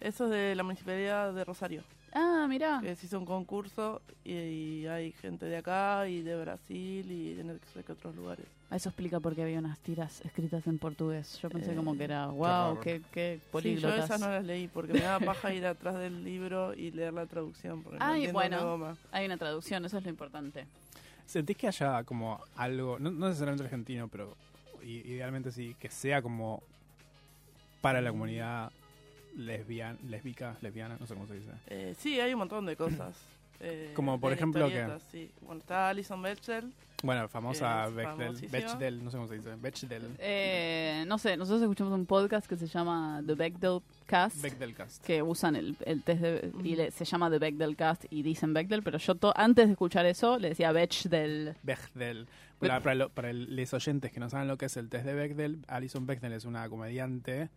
[0.00, 1.84] Eso es de la municipalidad de Rosario.
[2.14, 2.80] Ah, mirá.
[2.82, 7.34] Que se hizo un concurso y, y hay gente de acá y de Brasil y
[7.34, 8.44] de no sé qué otros lugares.
[8.70, 11.38] Eso explica por qué había unas tiras escritas en portugués.
[11.42, 12.80] Yo pensé Eh, como que era, qué wow, raro.
[12.80, 14.04] qué, qué Sí, yo políglotas.
[14.04, 17.26] esas no las leí porque me daba paja ir atrás del libro y leer la
[17.26, 17.82] traducción.
[17.82, 18.64] Porque no Ay, entiendo bueno.
[18.64, 18.96] goma.
[19.10, 20.66] Hay una traducción, eso es lo importante.
[21.26, 24.36] ¿Sentís que haya como algo, no, no necesariamente argentino, pero
[24.82, 26.62] idealmente sí, que sea como
[27.80, 28.70] para la comunidad
[29.36, 31.50] lesbiana, lésbica, lesbiana, no sé cómo se dice?
[31.68, 33.16] Eh, sí, hay un montón de cosas.
[33.60, 34.74] eh, Como, por ejemplo, ¿qué?
[34.74, 35.30] historietas, Sí.
[35.42, 36.72] Bueno, está Alison Bechdel.
[37.04, 38.48] Bueno, famosa Bechdel.
[38.48, 42.56] Bechdel, no sé cómo se dice, Bechdel, Eh, no sé, nosotros escuchamos un podcast que
[42.56, 44.40] se llama The Bechdel Cast.
[44.40, 45.04] Bechdel Cast.
[45.04, 48.54] que usan el, el test de, y le- se llama The Bechdel Cast y dicen
[48.54, 51.56] Bechdel, pero yo to- antes de escuchar eso le decía Bechdel.
[51.64, 52.28] Bechdel.
[52.60, 55.04] Para, para, lo- para el- los oyentes que no saben lo que es el test
[55.04, 57.48] de Bechdel, Alison Bechdel es una comediante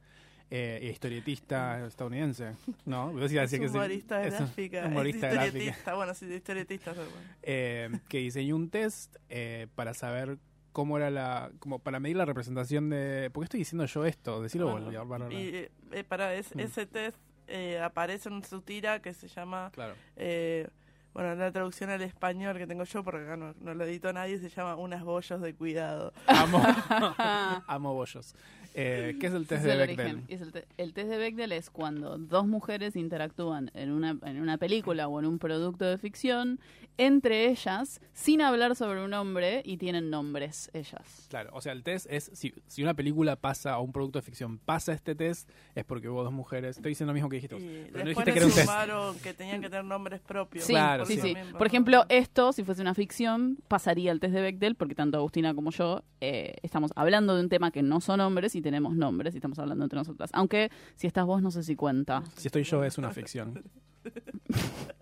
[0.51, 2.53] eh, historietista estadounidense,
[2.85, 3.11] ¿no?
[3.11, 3.75] Vos Es que sí.
[3.75, 4.85] humorista Es gráfica.
[4.87, 5.57] humorista es gráfica.
[5.57, 5.93] historietista.
[5.95, 6.93] Bueno, sí, historietista.
[6.93, 7.09] bueno.
[7.43, 10.37] eh, que diseñó un test eh, para saber
[10.71, 11.51] cómo era la.
[11.59, 13.29] como para medir la representación de.
[13.33, 14.41] ¿Por qué estoy diciendo yo esto?
[14.41, 14.67] Decirlo
[15.05, 16.59] Bueno, y, eh, eh, para, es- Mm.
[16.59, 19.93] ese test eh, aparece en su tira que se llama, Claro.
[20.15, 20.67] eh,
[21.13, 24.37] bueno, la traducción al español que tengo yo, porque acá no, no lo editó nadie,
[24.39, 26.11] se llama Unas bollos de cuidado.
[26.27, 26.61] Amo,
[27.67, 28.35] amo bollos.
[28.77, 30.21] Eh, ¿Qué es el test de el Bechdel?
[30.27, 34.41] Es el, te- el test de Bechdel es cuando dos mujeres interactúan en una, en
[34.41, 36.59] una película o en un producto de ficción
[36.97, 41.27] entre ellas sin hablar sobre un hombre y tienen nombres ellas.
[41.29, 44.23] Claro, o sea, el test es, si, si una película pasa, o un producto de
[44.23, 47.55] ficción pasa este test, es porque hubo dos mujeres, estoy diciendo lo mismo que dijiste
[47.55, 48.65] vos, Y pero no después dijiste que era un test.
[48.67, 50.65] sumaron que tenían que tener nombres propios.
[50.65, 51.35] Sí, Claro, sí, sí.
[51.57, 55.53] Por ejemplo, esto, si fuese una ficción, pasaría el test de Bechdel, porque tanto Agustina
[55.53, 59.33] como yo eh, estamos hablando de un tema que no son hombres y tenemos nombres
[59.33, 60.29] y estamos hablando entre nosotras.
[60.33, 62.23] Aunque si estás vos, no sé si cuenta.
[62.35, 63.63] Si estoy yo, es una ficción.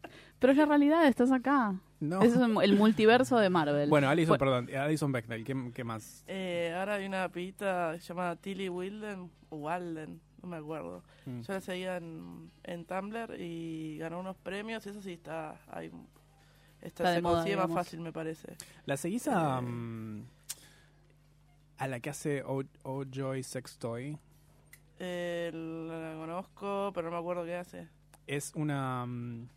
[0.44, 1.74] Pero es la realidad, estás acá.
[2.02, 2.22] No.
[2.22, 3.90] Eso es el multiverso de Marvel.
[3.90, 6.26] Bueno, Alison, Fue- perdón, Alison Bechdel, ¿qué, qué más?
[6.28, 11.02] Eh, ahora hay una pibita llamada Tilly Wilden, o Walden, no me acuerdo.
[11.26, 11.40] Mm.
[11.44, 15.86] Yo la seguía en, en Tumblr y ganó unos premios y eso sí está ahí.
[16.82, 18.58] Está, Está de se moda, consigue más fácil, me parece.
[18.86, 20.26] ¿La seguís a, mm,
[21.78, 24.18] a la que hace O, o Joy Sextoy?
[25.00, 27.88] Eh, la conozco, pero no me acuerdo qué hace.
[28.28, 29.06] Es una...
[29.06, 29.48] mm,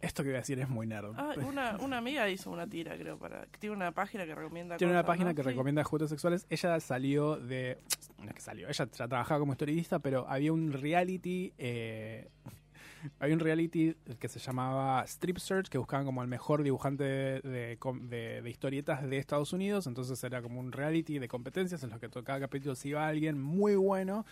[0.00, 1.12] esto que voy a decir es muy nerd.
[1.16, 3.46] Ah, una, una amiga hizo una tira, creo, para.
[3.58, 5.34] Tiene una página que recomienda Tiene una página ¿no?
[5.34, 5.48] que Sí.
[5.48, 6.46] recomienda juguetes sexuales.
[6.50, 7.78] Ella salió de...
[8.18, 12.28] no es que salió, ella ya trabajaba como historietista, pero había un reality, eh,
[13.20, 17.40] había un reality que se llamaba Strip Search, que buscaban como el mejor dibujante de,
[17.42, 21.82] de com- de- de historietas de Estados Unidos, entonces era como un reality de competencias
[21.82, 24.24] en los que cada capítulo se iba alguien muy bueno,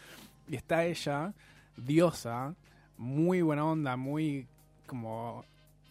[0.49, 1.35] y está ella,
[1.77, 2.55] diosa,
[2.97, 4.47] muy buena onda, muy
[4.87, 5.45] como,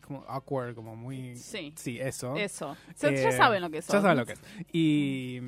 [0.06, 1.36] como awkward, como muy...
[1.36, 1.73] Sí.
[1.75, 2.36] Sí, eso.
[2.36, 2.75] Eso.
[3.01, 4.01] Ya- ya Eh, saben lo que Ya son.
[4.01, 4.41] saben lo que es.
[4.71, 5.39] Y,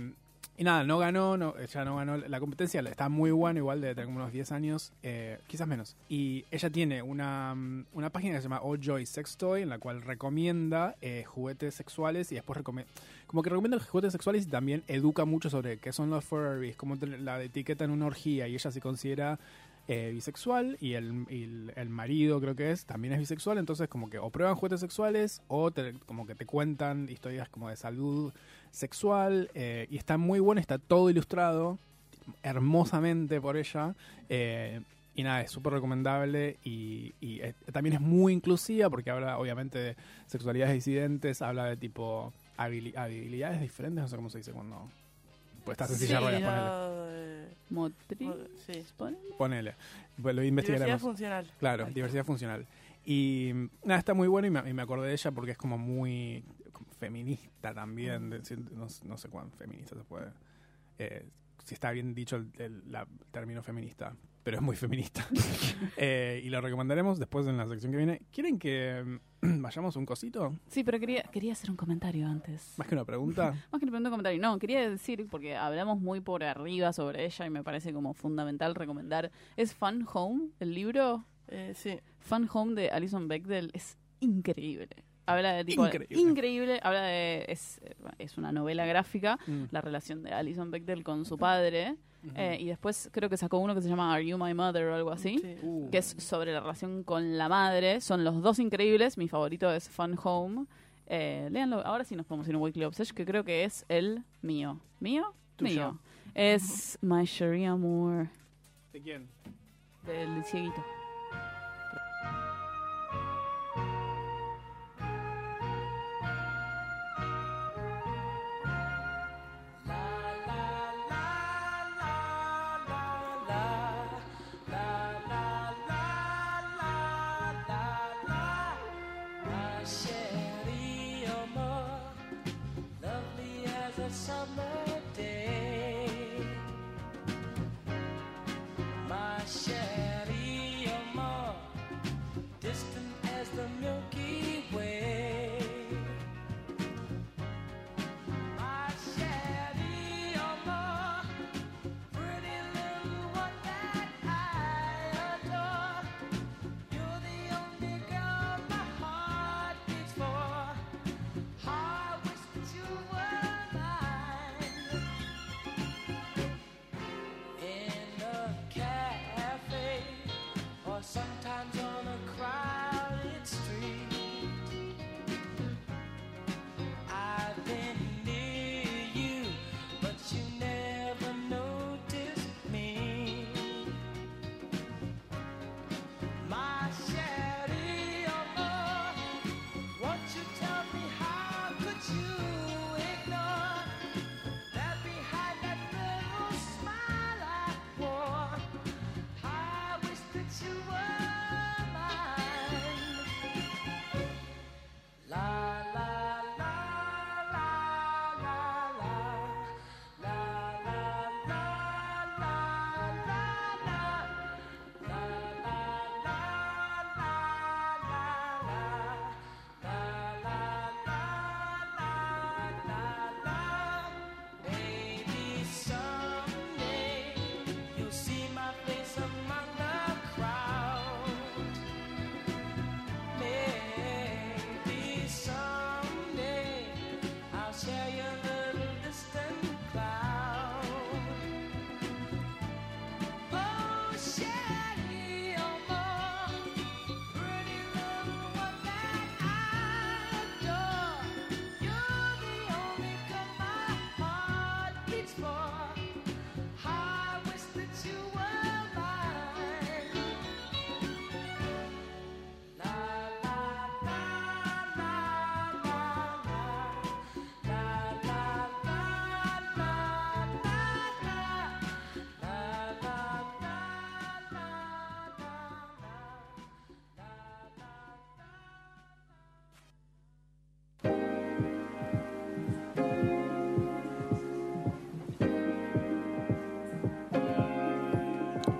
[0.58, 3.90] y nada, no ganó, no, ella no ganó la competencia, está muy buena, igual de
[3.94, 5.98] tener como unos 10 años, eh, quizás menos.
[6.08, 9.70] Y ella tiene una, mm, una página que se llama Oh Joy Sex Toy, en
[9.70, 12.90] la cual recomienda eh, juguetes sexuales y después recomienda,
[13.28, 16.78] como que recomienda los juguetes sexuales y también educa mucho sobre qué son los furries,
[16.78, 19.38] cómo la etiqueta en una orgía y ella se considera
[19.88, 21.26] eh, bisexual y el,
[21.76, 25.42] el, marido creo que es también es bisexual entonces como que o prueban juguetes sexuales
[25.48, 28.34] o te- como que te cuentan historias como de salud
[28.72, 31.78] sexual eh, y está muy bueno está todo ilustrado
[32.44, 33.96] hermosamente por ella
[34.30, 34.82] eh,
[35.16, 37.40] y nada es súper recomendable y, y
[37.72, 39.96] también es muy inclusiva porque habla obviamente de
[40.28, 44.90] sexualidades disidentes habla de tipo habili- habilidades diferentes no sé cómo se dice cuando
[45.66, 47.46] pues estás en silla de ruedas ponele.
[47.70, 48.30] Motriz.
[48.66, 48.84] sí.
[48.96, 49.36] ponele.
[49.38, 49.76] Ponele.
[50.22, 50.86] Pues lo investigaremos.
[50.88, 51.52] Diversidad funcional.
[51.60, 51.94] Claro, Ahí.
[51.94, 52.66] diversidad funcional.
[53.04, 55.58] Y mm, nada, está muy bueno y me, y me acordé de ella porque es
[55.58, 58.30] como muy como feminista también.
[58.30, 60.28] de- si- no, no sé cuán feminista se puede.
[61.00, 61.26] eh,
[61.66, 65.28] si está bien dicho el, el- la- el término feminista, pero es muy feminista.
[65.98, 68.22] Eh, y lo recomendaremos después en la sección que viene.
[68.32, 70.54] ¿Quieren que mm, vayamos a un cosito?
[70.68, 72.74] Sí, pero quería, quería hacer un comentario antes.
[72.78, 73.52] Más que una pregunta.
[73.72, 74.42] Más que le pregunto un comentario.
[74.42, 78.76] No, quería decir, porque hablamos muy por arriba sobre ella y me parece como fundamental
[78.76, 79.32] recomendar.
[79.56, 81.26] Es Fun Home, el libro.
[81.48, 82.00] Eh, sí.
[82.20, 85.06] Fun Home de Alison Bechdel es increíble.
[85.28, 85.86] Habla de tipo.
[85.86, 86.20] Increíble.
[86.20, 87.46] increíble, Habla de.
[87.48, 87.82] Es,
[88.20, 89.64] es una novela gráfica, Mm.
[89.72, 91.96] la relación de Alison Bechdel con su padre.
[92.36, 94.96] eh, y después creo que sacó uno que se llama Are You My Mother o
[94.96, 95.38] algo así.
[95.40, 95.58] sí.
[95.62, 95.90] Uh.
[95.92, 98.02] Que es sobre la relación con la madre.
[98.02, 99.18] Son los dos increíbles.
[99.18, 100.66] Mi favorito es Fun Home.
[101.08, 101.86] Eh, léanlo.
[101.86, 104.80] Ahora sí nos podemos ir a un Weekly Obsession, que creo que es el mío.
[105.00, 105.34] ¿Mío?
[105.56, 105.72] Tuyo.
[105.92, 106.00] Mío.
[106.34, 108.30] Es My Sharia Moore
[108.92, 109.28] ¿De quién?
[110.08, 110.84] del cieguito.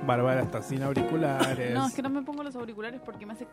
[0.06, 1.74] Bárbara está sin auriculares.
[1.74, 3.48] No, es que no me pongo los auriculares porque me hace...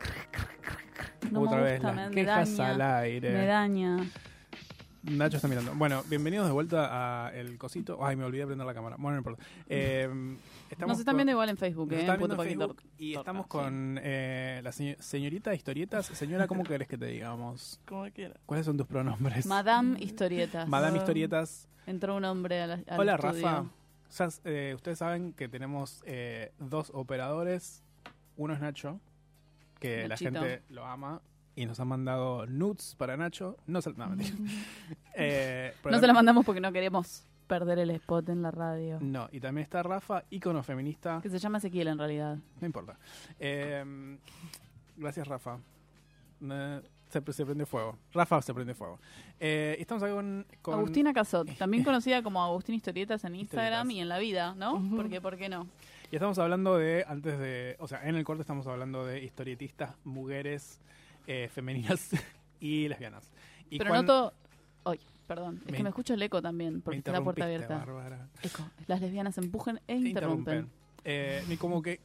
[1.30, 2.70] No Otra me vez gusta, las me, quejas daña.
[2.74, 3.30] al aire.
[3.32, 3.96] Me daña.
[5.04, 5.72] Nacho está mirando.
[5.74, 8.04] Bueno, bienvenidos de vuelta a el cosito.
[8.04, 8.96] Ay, me olvidé de prender la cámara.
[8.98, 9.42] Bueno, no importa.
[9.68, 10.36] Eh,
[10.70, 12.00] estamos Nos están con- viendo igual en Facebook, Nos ¿eh?
[12.00, 12.48] están viendo en.
[12.48, 13.48] Facebook y estamos sí.
[13.48, 16.06] con eh, la señor- señorita Historietas.
[16.06, 17.80] Señora, ¿cómo querés que te digamos?
[17.88, 18.34] Como quiera.
[18.46, 19.46] ¿Cuáles son tus pronombres?
[19.46, 20.68] Madame Historietas.
[20.68, 21.68] Madame Historietas.
[21.86, 23.44] Entró un hombre a la, al Hola, estudio.
[23.46, 23.64] Rafa.
[24.18, 27.82] Ya, eh, ustedes saben que tenemos eh, dos operadores.
[28.36, 29.00] Uno es Nacho,
[29.78, 30.30] que Nachito.
[30.32, 31.20] la gente lo ama
[31.54, 33.56] y nos ha mandado nudes para Nacho.
[33.66, 34.14] No se, no.
[35.14, 38.98] Eh, No se la mandamos porque no queremos perder el spot en la radio.
[39.02, 41.20] No, y también está Rafa, ícono feminista.
[41.22, 42.38] Que se llama Ezequiel en realidad.
[42.60, 42.98] No importa.
[43.38, 44.16] Eh,
[44.96, 45.58] gracias, Rafa.
[47.12, 47.98] Se, se prende fuego.
[48.12, 48.98] Rafa se prende fuego.
[49.38, 53.96] Eh, estamos acá con, con- Agustina Casot, también conocida como Agustín Historietas en Instagram Historietas.
[53.96, 54.82] y en la vida, ¿no?
[54.96, 55.66] Porque, ¿por qué no?
[56.10, 59.94] Y estamos hablando de, antes de, o sea, en el corte estamos hablando de historietistas,
[60.04, 60.80] mujeres,
[61.26, 62.10] eh, femeninas
[62.60, 63.30] y lesbianas.
[63.70, 64.32] Y Pero cuan- no todo...
[64.84, 65.60] Ay, perdón.
[65.66, 67.78] Es Me- que me escucho el eco también, porque está la puerta abierta.
[67.78, 68.28] Bárbara.
[68.42, 68.62] Eco.
[68.86, 70.68] Las lesbianas empujan e Te interrumpen.
[71.04, 72.00] Eh, y como que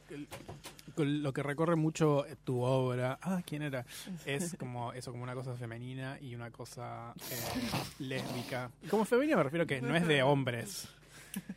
[0.96, 3.86] lo que recorre mucho tu obra, ah, ¿quién era?
[4.26, 7.70] Es como eso, como una cosa femenina y una cosa eh,
[8.00, 8.70] lésbica.
[8.90, 10.88] Como femenina me refiero que no es de hombres.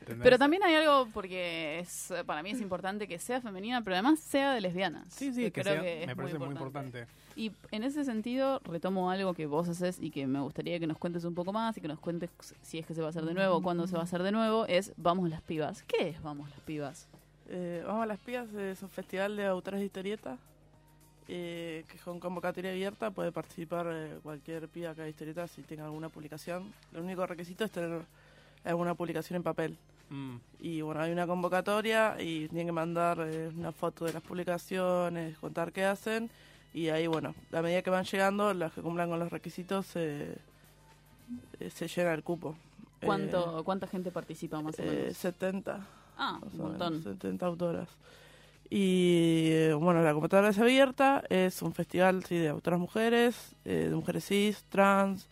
[0.02, 0.24] ¿entendés?
[0.24, 4.20] Pero también hay algo, porque es para mí es importante que sea femenina, pero además
[4.20, 5.12] sea de lesbianas.
[5.12, 7.08] Sí, sí, que creo sea- que es me parece muy importante.
[7.36, 10.98] Y en ese sentido retomo algo que vos haces y que me gustaría que nos
[10.98, 12.30] cuentes un poco más y que nos cuentes
[12.62, 14.32] si es que se va a hacer de nuevo, cuándo se va a hacer de
[14.34, 15.82] nuevo, es Vamos las Pibas.
[15.84, 17.08] ¿Qué es Vamos las Pibas?
[17.54, 20.40] Eh, Vamos a las Pías es un festival de autores de historietas
[21.28, 25.84] eh, que con convocatoria abierta puede participar eh, cualquier piba que haga historietas si tenga
[25.86, 26.72] alguna publicación.
[26.94, 28.02] El único requisito es tener
[28.64, 29.78] alguna publicación en papel.
[30.10, 30.36] Mm.
[30.60, 35.38] Y bueno, hay una convocatoria y tienen que mandar eh, una foto de las publicaciones,
[35.38, 36.30] contar qué hacen.
[36.74, 40.38] Y ahí, bueno, a medida que van llegando, las que cumplan con los requisitos eh,
[41.60, 42.56] eh, se llena el cupo.
[43.04, 45.18] ¿Cuánto, ¿Cuánta gente participa más o Eh, menos?
[45.18, 45.86] 70.
[46.18, 46.94] Ah, más un o montón.
[46.94, 47.90] menos, 70 autoras.
[48.70, 53.88] Y eh, bueno, la convocatoria es abierta, es un festival sí, de autoras mujeres, eh,
[53.90, 55.28] de mujeres cis, trans,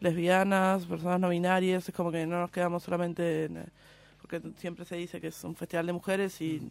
[0.00, 3.58] lesbianas, personas no binarias, es como que no nos quedamos solamente en...
[3.58, 3.66] eh,
[4.20, 6.62] porque siempre se dice que es un festival de mujeres y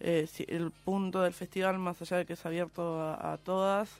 [0.00, 3.90] eh, si- el punto del festival, más allá de que es abierto a, a todas,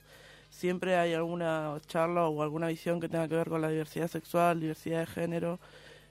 [0.49, 4.59] siempre hay alguna charla o alguna visión que tenga que ver con la diversidad sexual,
[4.59, 5.59] diversidad de género,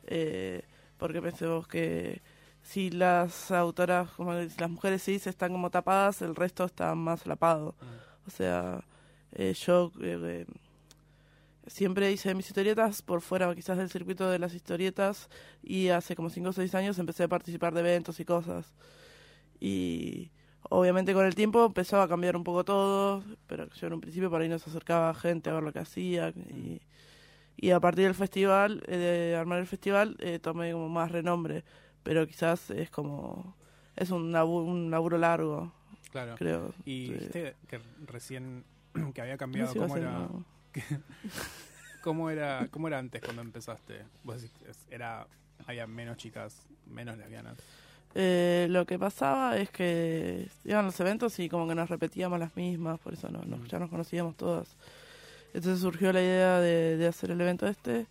[0.06, 0.62] eh,
[0.98, 2.20] porque pensemos que
[2.66, 7.76] si las autoras, como las mujeres cis están como tapadas, el resto está más lapado.
[8.26, 8.84] O sea,
[9.32, 10.46] eh, yo eh, eh,
[11.68, 15.28] siempre hice mis historietas por fuera quizás del circuito de las historietas
[15.62, 18.74] y hace como 5 o 6 años empecé a participar de eventos y cosas.
[19.60, 24.00] Y obviamente con el tiempo empezó a cambiar un poco todo, pero yo en un
[24.00, 26.80] principio por ahí nos acercaba gente a ver lo que hacía y,
[27.56, 31.64] y a partir del festival, eh, de armar el festival, eh, tomé como más renombre,
[32.06, 33.54] pero quizás es como,
[33.96, 35.72] es un, labu- un laburo largo,
[36.12, 36.36] Claro.
[36.38, 36.72] creo.
[36.86, 38.64] Y dijiste que recién
[39.14, 40.28] que había cambiado cómo era,
[42.02, 44.04] cómo era cómo era antes cuando empezaste.
[44.22, 44.56] Vos decís,
[44.90, 45.26] era
[45.66, 47.58] había menos chicas, menos lesbianas.
[48.14, 52.56] Eh, lo que pasaba es que iban los eventos y como que nos repetíamos las
[52.56, 54.74] mismas, por eso no, no- ya nos conocíamos todas.
[55.52, 58.06] Entonces surgió la idea de, de hacer el evento este.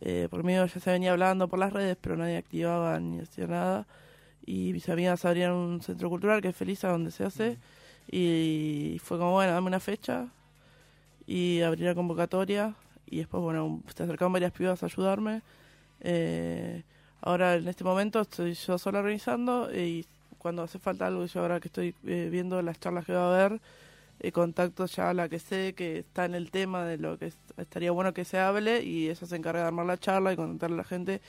[0.00, 3.46] Eh, por mí ya se venía hablando por las redes, pero nadie activaba ni hacía
[3.46, 3.86] nada.
[4.46, 7.58] Y mis amigas abrieron un centro cultural que es Feliza, donde se hace.
[8.10, 10.28] Y fue como, bueno, dame una fecha.
[11.26, 12.74] Y abrí la convocatoria.
[13.06, 15.42] Y después, bueno, se acercaron varias pibas a ayudarme.
[16.00, 16.82] Eh,
[17.20, 19.70] ahora, en este momento, estoy yo sola organizando.
[19.74, 20.06] Y
[20.38, 23.34] cuando hace falta algo, yo ahora que estoy eh, viendo las charlas que va a
[23.44, 23.60] haber,
[24.20, 27.26] eh, contacto ya a la que sé que está en el tema de lo que
[27.26, 28.82] es- estaría bueno que se hable.
[28.82, 31.20] Y ella se encarga de armar la charla y contarle a la gente.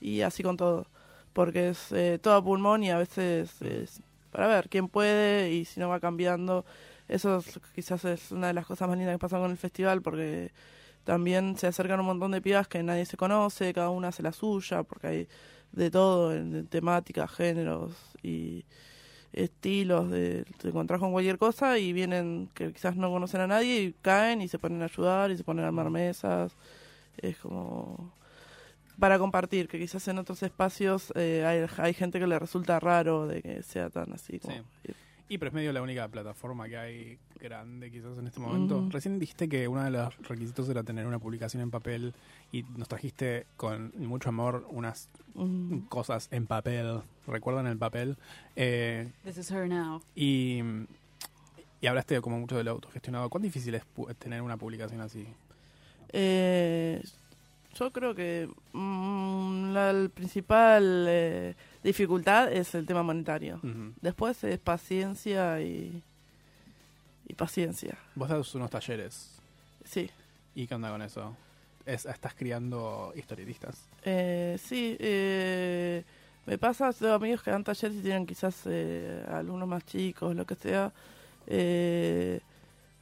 [0.00, 0.86] Y así con todo.
[1.32, 5.64] Porque es eh, todo a pulmón y a veces es para ver quién puede y
[5.64, 6.64] si no va cambiando.
[7.08, 10.02] Eso es- quizás es una de las cosas más lindas que pasan con el festival
[10.02, 10.52] porque
[11.04, 14.32] también se acercan un montón de pibas que nadie se conoce, cada una hace la
[14.32, 15.28] suya, porque hay
[15.72, 17.92] de todo, en, en temáticas, géneros
[18.22, 18.64] y
[19.32, 23.82] estilos, de, te encontrás con cualquier cosa y vienen que quizás no conocen a nadie
[23.82, 26.56] y caen y se ponen a ayudar y se ponen a armar mesas.
[27.18, 28.12] Es como
[28.98, 33.26] para compartir, que quizás en otros espacios eh, hay, hay gente que le resulta raro
[33.26, 34.64] de que sea tan así como...
[35.30, 38.86] Y pero es medio la única plataforma que hay grande quizás en este momento.
[38.90, 42.14] Recién dijiste que uno de los requisitos era tener una publicación en papel
[42.50, 45.10] y nos trajiste con mucho amor unas
[45.90, 47.00] cosas en papel.
[47.26, 48.16] ¿Recuerdan el papel?
[48.56, 50.00] Eh, This is her now.
[50.16, 50.62] y,
[51.82, 53.28] y hablaste como mucho de lo autogestionado.
[53.28, 53.84] ¿Cuán difícil es
[54.18, 55.26] tener una publicación así?
[56.10, 57.02] Eh,
[57.74, 63.60] yo creo que mm, la el principal eh, dificultad es el tema monetario.
[64.00, 66.02] Después es paciencia y,
[67.26, 67.96] y paciencia.
[68.14, 69.40] Vos das unos talleres.
[69.84, 70.10] Sí.
[70.54, 71.36] ¿Y qué onda con eso?
[71.86, 73.88] Es, ¿Estás criando historietistas?
[74.04, 76.04] Eh, sí, eh,
[76.44, 80.44] me pasa, tengo amigos que dan talleres y tienen quizás eh, alumnos más chicos, lo
[80.44, 80.92] que sea.
[81.46, 82.40] Eh,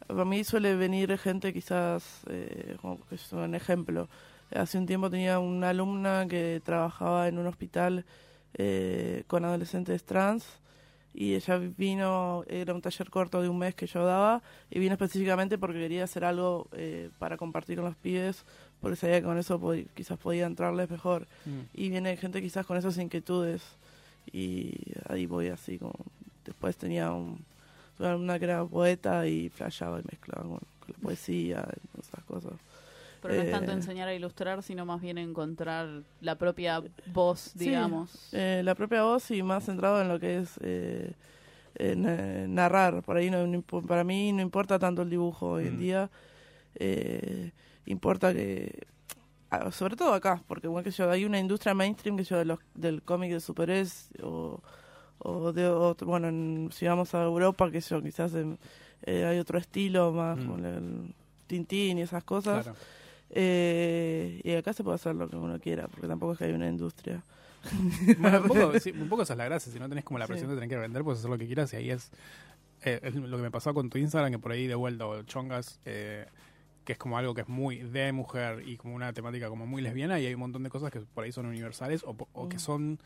[0.08, 4.08] a mí suele venir gente quizás, eh, como que es un ejemplo.
[4.54, 8.04] Hace un tiempo tenía una alumna que trabajaba en un hospital
[8.56, 10.44] eh, con adolescentes trans
[11.14, 14.92] y ella vino, era un taller corto de un mes que yo daba y vino
[14.92, 18.44] específicamente porque quería hacer algo eh, para compartir con los pibes
[18.80, 21.26] porque sabía que con eso pod- quizás podía entrarles mejor.
[21.72, 23.62] Y viene gente quizás con esas inquietudes
[24.32, 24.74] y
[25.08, 25.94] ahí voy así como...
[26.44, 27.44] Después tenía un,
[27.98, 32.52] una que era poeta y flasheaba y mezclaba con, con la poesía y esas cosas.
[33.26, 37.38] Pero no es Eh, tanto enseñar a ilustrar, sino más bien encontrar la propia voz,
[37.40, 38.28] Sí, digamos.
[38.32, 41.12] eh, la propia voz y más centrado en lo que es eh,
[41.76, 43.02] en, eh, narrar.
[43.02, 45.78] Por ahí no, para mí no importa tanto el dibujo hoy en Mm.
[45.78, 46.10] día.
[46.78, 47.52] eh,
[47.86, 48.86] importa que
[49.70, 52.58] sobre todo acá, porque bueno, que yo, hay una industria mainstream que yo de los,
[52.74, 54.60] del cómic de superhéroes o,
[55.18, 58.58] o de otro, bueno, en- si vamos a Europa, que yo quizás en-
[59.02, 60.42] eh, hay otro estilo más Mm.
[60.46, 61.14] como el, el
[61.46, 62.64] Tintín y esas cosas.
[62.64, 62.78] Claro.
[63.30, 66.52] Eh, y acá se puede hacer lo que uno quiera, porque tampoco es que hay
[66.52, 67.22] una industria.
[68.18, 69.72] Bueno, un poco, sí, un poco esa es la gracia.
[69.72, 70.32] Si no tenés como la Sí.
[70.32, 71.72] presión de tener que vender, puedes hacer lo que quieras.
[71.72, 72.10] Y ahí es,
[72.82, 75.22] eh, es lo que me pasó con tu Instagram, que por ahí de vuelta, o
[75.24, 76.26] chongas, eh,
[76.84, 79.82] que es como algo que es muy de mujer y como una temática como muy
[79.82, 80.20] lesbiana.
[80.20, 82.60] Y hay un montón de cosas que por ahí son universales o, o que Mm.
[82.60, 82.98] son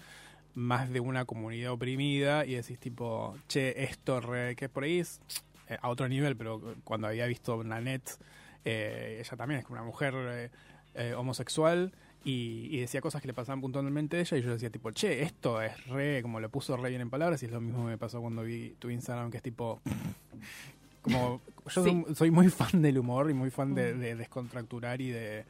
[0.55, 2.45] más de una comunidad oprimida.
[2.45, 5.21] Y decís, tipo, che, esto, re, que por ahí es
[5.68, 8.18] eh, a otro nivel, pero cuando había visto Nanette,
[8.64, 10.50] eh, ella también es como una mujer eh,
[10.94, 11.92] eh, homosexual
[12.24, 15.22] y, y decía cosas que le pasaban puntualmente a ella y yo decía tipo, che,
[15.22, 17.90] esto es re, como lo puso re bien en palabras y es lo mismo que
[17.90, 19.80] me pasó cuando vi tu Instagram que es tipo,
[21.02, 21.90] como yo Sí.
[22.04, 25.44] soy, soy muy fan del humor y muy fan de, de descontracturar y de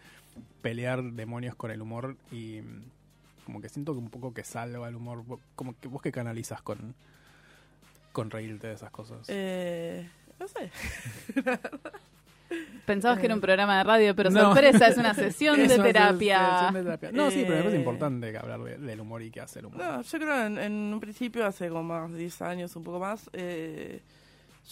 [0.63, 2.83] pelear demonios con el humor y mm,
[3.47, 5.25] como que siento que un poco que salva el humor,
[5.57, 6.95] como que vos que canalizas con
[8.13, 9.25] con reírte de esas cosas.
[9.29, 10.09] Eh,
[10.39, 10.71] no sé.
[12.87, 14.41] Pensabas que era un programa de radio, pero No.
[14.55, 16.51] sorpresa, es una sesión Es de una terapia.
[16.53, 17.13] sesión de terapia.
[17.13, 19.61] No, sí, pero me parece Eh, importante que hablar de- del humor y qué hace
[19.61, 19.79] el humor.
[19.81, 22.99] No, yo creo en, en un principio, hace como más de 10 años, un poco
[22.99, 24.01] más, eh,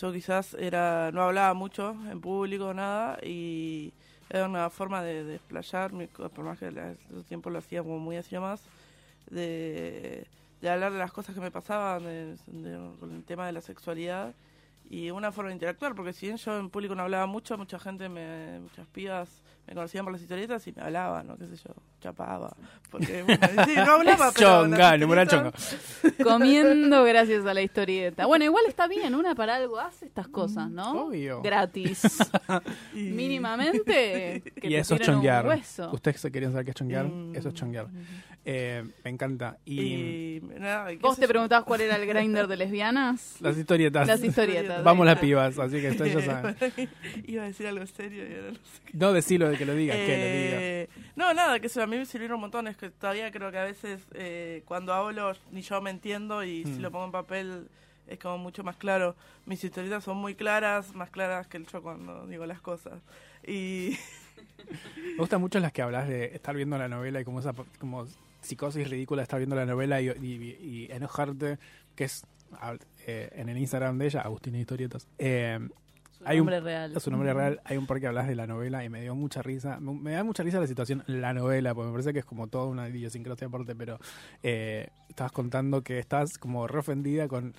[0.01, 3.93] yo quizás era no hablaba mucho en público, nada, y
[4.31, 7.83] era una forma de, de explayarme, co- por más que la- ese tiempo lo hacía
[7.83, 8.61] como muy así más,
[9.31, 10.27] de,
[10.61, 12.37] de hablar de las cosas que me pasaban, de-
[12.99, 14.35] con el tema de la sexualidad,
[14.91, 17.79] y una forma de interactuar, porque si bien yo en público no hablaba mucho, mucha
[17.79, 21.37] gente, me, muchas pibas me conocían por las historietas y me hablaban, ¿no?
[21.37, 22.57] qué sé yo, chapaba,
[22.91, 25.53] porque bueno, sí, no hablaba, pero Chonga, chonga.
[26.25, 28.25] Comiendo gracias a la historieta.
[28.25, 31.05] Bueno, igual está bien, una para algo hace estas cosas, ¿no?
[31.05, 31.43] Obvio.
[31.43, 32.03] Gratis.
[32.95, 34.43] Y- Mínimamente.
[34.59, 35.47] Que y eso es chonguear.
[35.93, 37.05] Ustedes se querían saber qué es chonguear.
[37.05, 37.37] Mm.
[37.37, 37.89] Eso es chonguear.
[38.51, 39.59] Eh, me encanta.
[39.67, 41.29] Y, Y, nada, ¿Vos te yo.
[41.29, 43.37] preguntabas cuál era el grinder de lesbianas?
[43.41, 44.07] las historietas.
[44.07, 44.83] Las historietas.
[44.83, 46.57] Vamos las pibas, así que ustedes ya saben.
[47.27, 48.91] Iba a decir algo serio y ahora no sé qué.
[48.97, 50.57] No decirlo de que lo diga, que lo diga.
[50.63, 52.69] Eh, no, nada, que eso a mí me sirvieron un montón.
[52.69, 56.65] Es que todavía creo que a veces eh, cuando hablo ni yo me entiendo y
[56.65, 56.81] si Mm.
[56.81, 57.69] lo pongo en papel
[58.07, 59.15] es como mucho más claro.
[59.45, 62.95] Mis historietas son muy claras, más claras que el yo cuando digo las cosas.
[63.47, 63.99] Y
[65.07, 68.07] Me gustan mucho las que hablas de estar viendo la novela y como esa como
[68.41, 71.59] psicosis ridícula de estar viendo la novela y, y- y enojarte,
[71.95, 72.25] que es
[73.07, 75.07] eh, en el Instagram de ella, Agustina Historietas.
[75.19, 75.59] Eh,
[76.19, 76.97] Su hay un- nombre real.
[76.97, 77.61] Es su nombre real.
[77.65, 79.79] Hay un par que hablas de la novela y me dio mucha risa.
[79.81, 82.47] Me, me da mucha risa la situación, la novela, porque me parece que es como
[82.49, 83.99] toda una idiosincrasia aparte, pero
[84.43, 87.55] eh, estabas contando que estás como re ofendida con...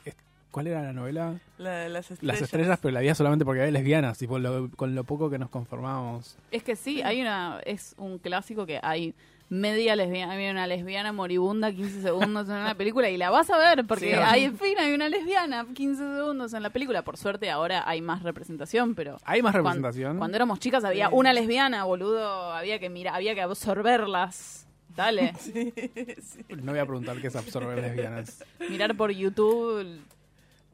[0.51, 1.39] ¿Cuál era la novela?
[1.59, 2.23] la- las estrellas.
[2.23, 5.38] Las estrellas, pero la vida solamente porque había lesbianas, tipo, lo- con lo poco que
[5.38, 6.36] nos conformábamos.
[6.49, 9.13] Es que sí, hay una, es un clásico que hay
[9.50, 13.58] media lesbiana, hay una lesbiana moribunda 15 segundos en una película y la vas a
[13.58, 14.14] ver porque Sí.
[14.14, 17.02] hay, en fin, hay una lesbiana 15 segundos en la película.
[17.02, 20.18] Por suerte ahora hay más representación, pero Hay más representación.
[20.20, 21.16] cuando, éramos chicas había Sí.
[21.16, 24.68] una lesbiana, boludo, había que mirar, había que absorberlas.
[24.95, 25.74] Dale, Sí,
[26.22, 26.45] sí.
[26.62, 28.43] No voy a preguntar qué es absorber lesbianas.
[28.70, 30.00] mirar por YouTube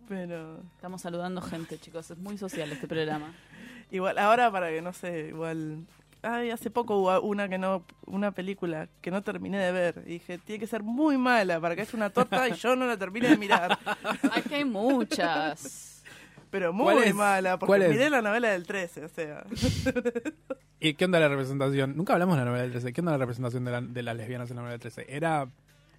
[0.09, 2.11] Pero Estamos saludando gente, chicos.
[2.11, 3.34] Es muy social este programa.
[3.91, 5.86] igual, ahora para que no sé, igual.
[6.26, 10.03] Ay, hace poco hubo una que no, una película que no terminé de ver.
[10.05, 12.86] Y dije, tiene que ser muy mala para que haya una torta y yo no
[12.88, 13.78] la termine de mirar.
[14.36, 16.03] Aquí hay muchas.
[16.49, 17.15] Pero ¿Cuál muy es?
[17.15, 17.91] mala, ¿Cuál porque es?
[17.91, 19.43] miré la novela del 13, o sea.
[20.80, 21.95] ¿Y qué onda la representación?
[21.97, 22.93] Nunca hablamos de la novela del 13.
[22.93, 25.05] ¿Qué onda la representación de, la- de las lesbianas en la novela del 13?
[25.09, 25.47] Era.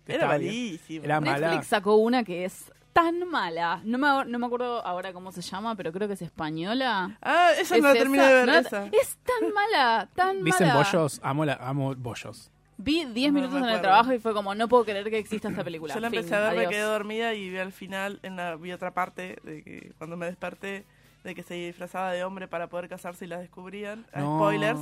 [0.07, 1.05] Era malísima.
[1.05, 1.49] Era mala.
[1.49, 3.83] Netflix sacó una que es tan mala.
[3.85, 7.19] No me, no me acuerdo ahora cómo se llama, pero creo que es española.
[7.21, 8.55] Ah, esa Es no la terminé de ver, ¿no?
[8.55, 8.87] esa.
[8.87, 10.79] Es tan mala, tan Dicen mala.
[10.83, 12.51] bollos, amo, la, amo bollos.
[12.79, 15.19] Vi 10 No minutos me en el trabajo y fue como, no puedo creer que
[15.19, 15.93] exista esta película.
[15.95, 16.71] Yo la Fin, empecé a ver, me adiós.
[16.71, 20.25] quedé dormida y vi al final, en la, vi otra parte, de que cuando me
[20.27, 20.85] desperté,
[21.23, 24.07] de que se disfrazaba de hombre para poder casarse y la descubrían.
[24.13, 24.39] Ah, No.
[24.39, 24.81] Spoilers.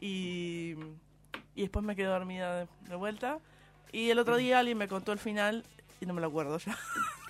[0.00, 0.74] Y,
[1.54, 3.38] y después me quedé dormida de, de vuelta.
[3.92, 5.64] Y el otro día alguien me contó el final
[6.00, 6.76] y no me lo acuerdo ya.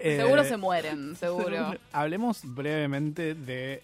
[0.00, 1.74] Eh, Seguro se mueren, seguro.
[1.92, 3.82] Hablemos brevemente de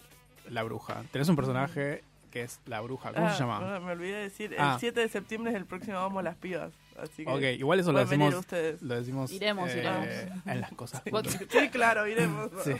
[0.49, 1.03] la bruja.
[1.11, 3.11] Tenés un personaje que es la bruja.
[3.11, 3.59] ¿Cómo Ah, se llama?
[3.59, 4.73] bueno, me olvidé de decir, Ah.
[4.75, 6.71] el 7 de septiembre es el próximo Vamos las Pibas.
[7.01, 8.81] Así que Ok, igual eso lo decimos, ustedes.
[8.81, 10.07] lo decimos Iremos, eh, iremos.
[10.45, 11.01] en las cosas.
[11.49, 12.49] Sí, claro, iremos.
[12.63, 12.71] Sí.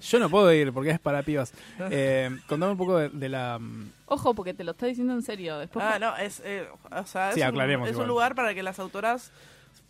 [0.00, 1.52] Yo no puedo ir porque es para pibas.
[1.90, 3.58] Eh, contame un poco de, de la...
[3.60, 5.58] mm, Ojo, porque te lo está diciendo en serio.
[5.58, 8.54] Después Ah, no, es, eh, o sea, es, Sí, un, aclaremos es un lugar para
[8.54, 9.30] que las autoras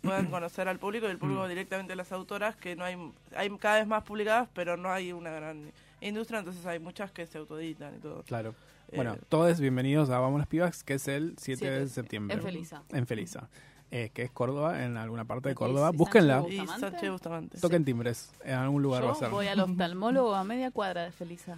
[0.01, 1.49] puedan conocer al público y el público Mm.
[1.49, 2.97] directamente a las autoras, que no hay,
[3.35, 5.71] hay cada vez más publicadas, pero no hay una gran
[6.01, 8.23] industria, entonces hay muchas que se autoeditan y todo.
[8.23, 8.53] Claro.
[8.91, 12.35] Eh, Bueno, todos bienvenidos a Vamos las Pibas, que es el 7 de Siete, septiembre.
[12.37, 12.83] en Felisa.
[12.89, 13.49] En Felisa.
[13.91, 15.89] Eh, que es Córdoba, en alguna parte de ¿Y Córdoba.
[15.91, 16.41] Búsquenla.
[16.41, 16.75] Bustamante?
[16.75, 17.57] y Sánchez Bustamante.
[17.59, 18.31] Toquen timbres.
[18.45, 19.29] En algún lugar va a Yo ser.
[19.29, 21.57] voy al oftalmólogo a media cuadra de Felisa.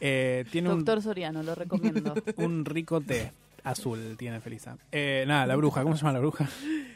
[0.00, 2.14] Eh, tiene un, Doctor Soriano, lo recomiendo.
[2.38, 3.32] un rico té
[3.64, 4.76] azul, tiene Felisa.
[4.92, 5.82] Eh, nada, la bruja.
[5.82, 6.48] ¿Cómo se llama la bruja?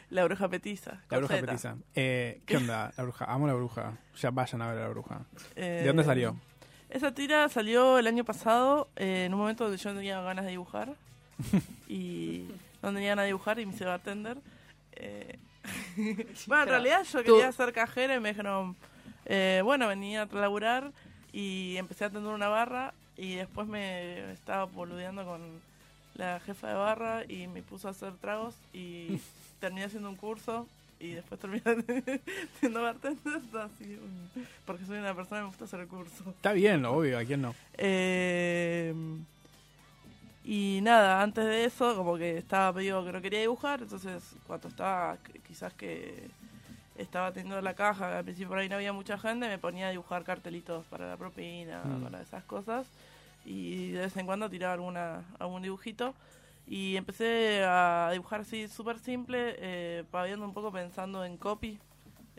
[0.09, 1.01] La bruja petiza.
[1.09, 1.75] La bruja petiza.
[1.93, 2.93] Eh, ¿Qué onda?
[2.97, 3.25] La bruja.
[3.25, 3.97] Amo la bruja.
[4.17, 5.21] Ya vayan a ver a la bruja.
[5.55, 6.35] Eh, ¿De dónde salió?
[6.89, 10.45] Esa tira salió el año pasado, eh, en un momento donde yo no tenía ganas
[10.45, 10.95] de dibujar.
[11.89, 12.45] y
[12.81, 14.37] no tenía ganas de dibujar y me hice bartender.
[14.93, 15.37] Eh,
[15.95, 18.75] bueno, en pero realidad yo quería ser cajera y me dijeron,
[19.25, 20.91] eh, bueno, venía a laburar
[21.31, 25.61] y empecé a atender una barra y después me estaba boludeando con
[26.15, 29.19] la jefa de barra y me puso a hacer tragos y
[29.59, 30.67] terminé haciendo un curso
[30.99, 31.61] y después terminé
[32.59, 33.99] siendo bartender así,
[34.65, 36.23] porque soy una persona que me gusta hacer el curso.
[36.29, 37.19] Está bien, obvio.
[37.19, 37.53] ¿A quién no?
[37.77, 38.93] Eh,
[40.43, 44.67] y nada, antes de eso, como que estaba medio que no quería dibujar, entonces cuando
[44.67, 46.29] estaba, qu- quizás que
[46.97, 49.91] estaba teniendo la caja, al principio por ahí no había mucha gente, me ponía a
[49.91, 52.03] dibujar cartelitos para la propina, Mm.
[52.03, 52.85] para esas cosas,
[53.45, 56.13] y de vez en cuando tiraba alguna, algún dibujito.
[56.67, 61.77] Y empecé a dibujar así súper simple, eh, paviando un poco pensando en Copy,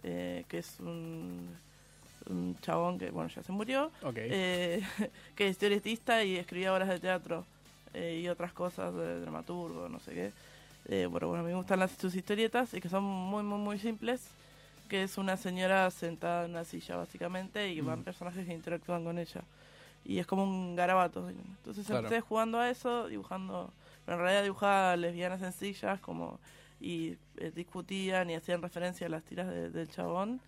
[0.02, 1.48] eh, que es un,
[2.28, 3.90] un chabón que, bueno, ya se murió,
[4.32, 4.82] eh,
[5.36, 7.44] que es historietista y escribía obras de teatro
[7.94, 10.32] eh, y otras cosas de dramaturgo, no sé qué.
[10.88, 14.22] Eh, bueno, bueno, me gustan las, sus historietas y que son muy, muy, muy simples,
[14.88, 18.04] que es una señora sentada en una silla básicamente y van Mm.
[18.04, 19.42] personajes que interactúan con ella.
[20.08, 21.28] Y es como un garabato.
[21.28, 22.02] Entonces Claro.
[22.06, 23.72] empecé jugando a eso, dibujando,
[24.04, 26.38] pero en realidad dibujaba lesbianas sencillas como
[26.80, 30.40] y eh, discutían y hacían referencia a las tiras de- del chabón.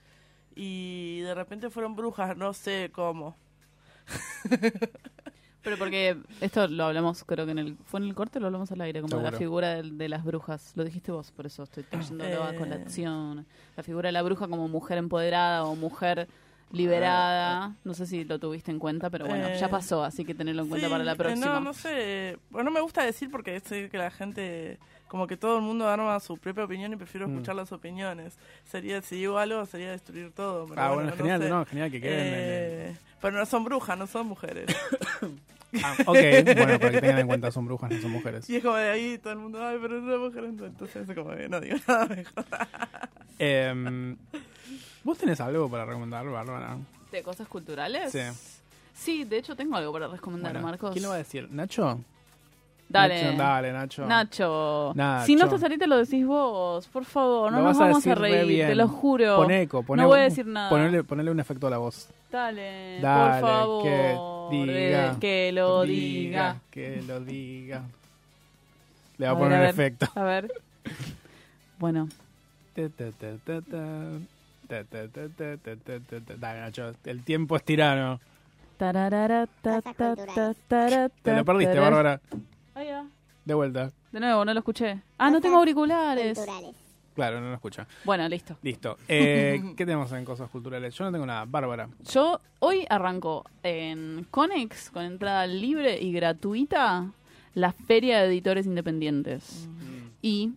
[0.54, 3.36] Y de repente fueron brujas, no sé cómo.
[5.62, 7.76] Pero porque esto lo hablamos, creo que en el.
[7.84, 9.02] ¿Fue en el corte lo hablamos al aire?
[9.02, 10.72] Como de la figura de, de las brujas.
[10.76, 12.56] Lo dijiste vos, por eso estoy trayéndolo a Eh.
[12.56, 13.44] colación.
[13.76, 16.28] La figura de la bruja como mujer empoderada o mujer
[16.72, 17.74] liberada.
[17.84, 20.62] No sé si lo tuviste en cuenta, pero bueno, Eh, ya pasó, así que tenerlo
[20.62, 21.46] en cuenta Sí, para la eh, próxima.
[21.46, 22.38] No, no sé.
[22.50, 25.88] Bueno, no me gusta decir porque sé que la gente, como que todo el mundo
[25.88, 27.32] arma su propia opinión y prefiero Mm.
[27.32, 28.34] escuchar las opiniones.
[28.64, 30.66] Sería, si digo algo, sería destruir todo.
[30.66, 31.48] pero ah, bueno, no genial, sé.
[31.48, 32.18] no, genial que queden.
[32.20, 34.66] en el- Eh, pero no son brujas, no son mujeres.
[35.84, 36.16] Ah, ok,
[36.56, 38.48] bueno, para que tengan en cuenta, son brujas, no son mujeres.
[38.48, 40.44] y es como de ahí todo el mundo, ay, pero es una mujer.
[40.44, 42.44] Entonces, como que no digo nada mejor.
[43.38, 44.16] Em,
[45.08, 46.76] ¿Vos tenés algo para recomendar, Bárbara?
[47.10, 48.12] ¿De cosas culturales?
[48.12, 48.20] Sí.
[48.92, 50.92] Sí, de hecho tengo algo para recomendar, Bueno, Marcos.
[50.92, 51.48] ¿Quién lo va a decir?
[51.50, 51.98] ¿Nacho?
[52.90, 53.24] Dale.
[53.24, 54.06] Nacho, dale, Nacho.
[54.06, 54.92] Nacho.
[54.94, 55.24] Nacho.
[55.24, 58.06] Si no estás ahorita lo decís vos, por favor, no Lo nos vas a vamos
[58.06, 58.68] a, re reír, bien.
[58.68, 59.36] te lo juro.
[59.36, 60.68] Pon eco, pon no voy a decir nada.
[60.68, 62.10] Ponele un efecto a la voz.
[62.30, 63.82] Dale, Dale, por favor.
[63.84, 65.16] que diga.
[65.18, 66.60] que lo diga.
[66.70, 67.82] Que lo diga.
[69.16, 70.06] Le va a, A poner ver, a un efecto.
[70.14, 70.52] A ver.
[71.78, 72.08] Bueno,
[72.74, 73.62] Ta, ta, ta,
[77.04, 78.20] el tiempo es tirano.
[78.78, 78.92] Te
[81.24, 81.78] lo perdiste.
[81.78, 82.20] Bárbara.
[83.44, 83.90] De vuelta.
[84.12, 85.00] De nuevo, no lo escuché.
[85.18, 86.38] Ah, no tengo auriculares.
[87.14, 87.86] Claro, no lo escucha.
[88.04, 88.56] Bueno, listo.
[88.62, 88.96] Listo.
[89.08, 90.94] Eh, ¿Qué tenemos en cosas culturales?
[90.94, 91.44] Yo no tengo nada.
[91.46, 91.88] Bárbara.
[92.12, 97.10] Yo hoy arranco en Conex con entrada libre y gratuita
[97.54, 99.68] la Feria de Editores Independientes.
[100.22, 100.52] Y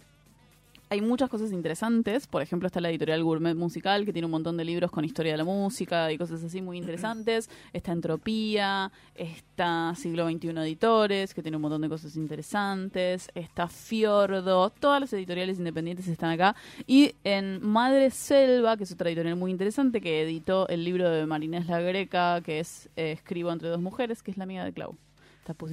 [0.92, 2.28] hay muchas cosas interesantes.
[2.28, 5.32] Por ejemplo, está la editorial Gourmet Musical, que tiene un montón de libros con historia
[5.32, 7.50] de la música y cosas así muy interesantes.
[7.72, 13.30] Está Entropía, está Siglo XXI Editores, que tiene un montón de cosas interesantes.
[13.34, 16.58] Está Fiordo, todas las editoriales independientes están acá.
[16.86, 21.26] Y en Madre Selva, que es otra editorial muy interesante, que editó el libro de
[21.26, 24.74] Marinés La Greca, que es eh, Escribo entre dos mujeres, que es la amiga de
[24.74, 24.98] Clau.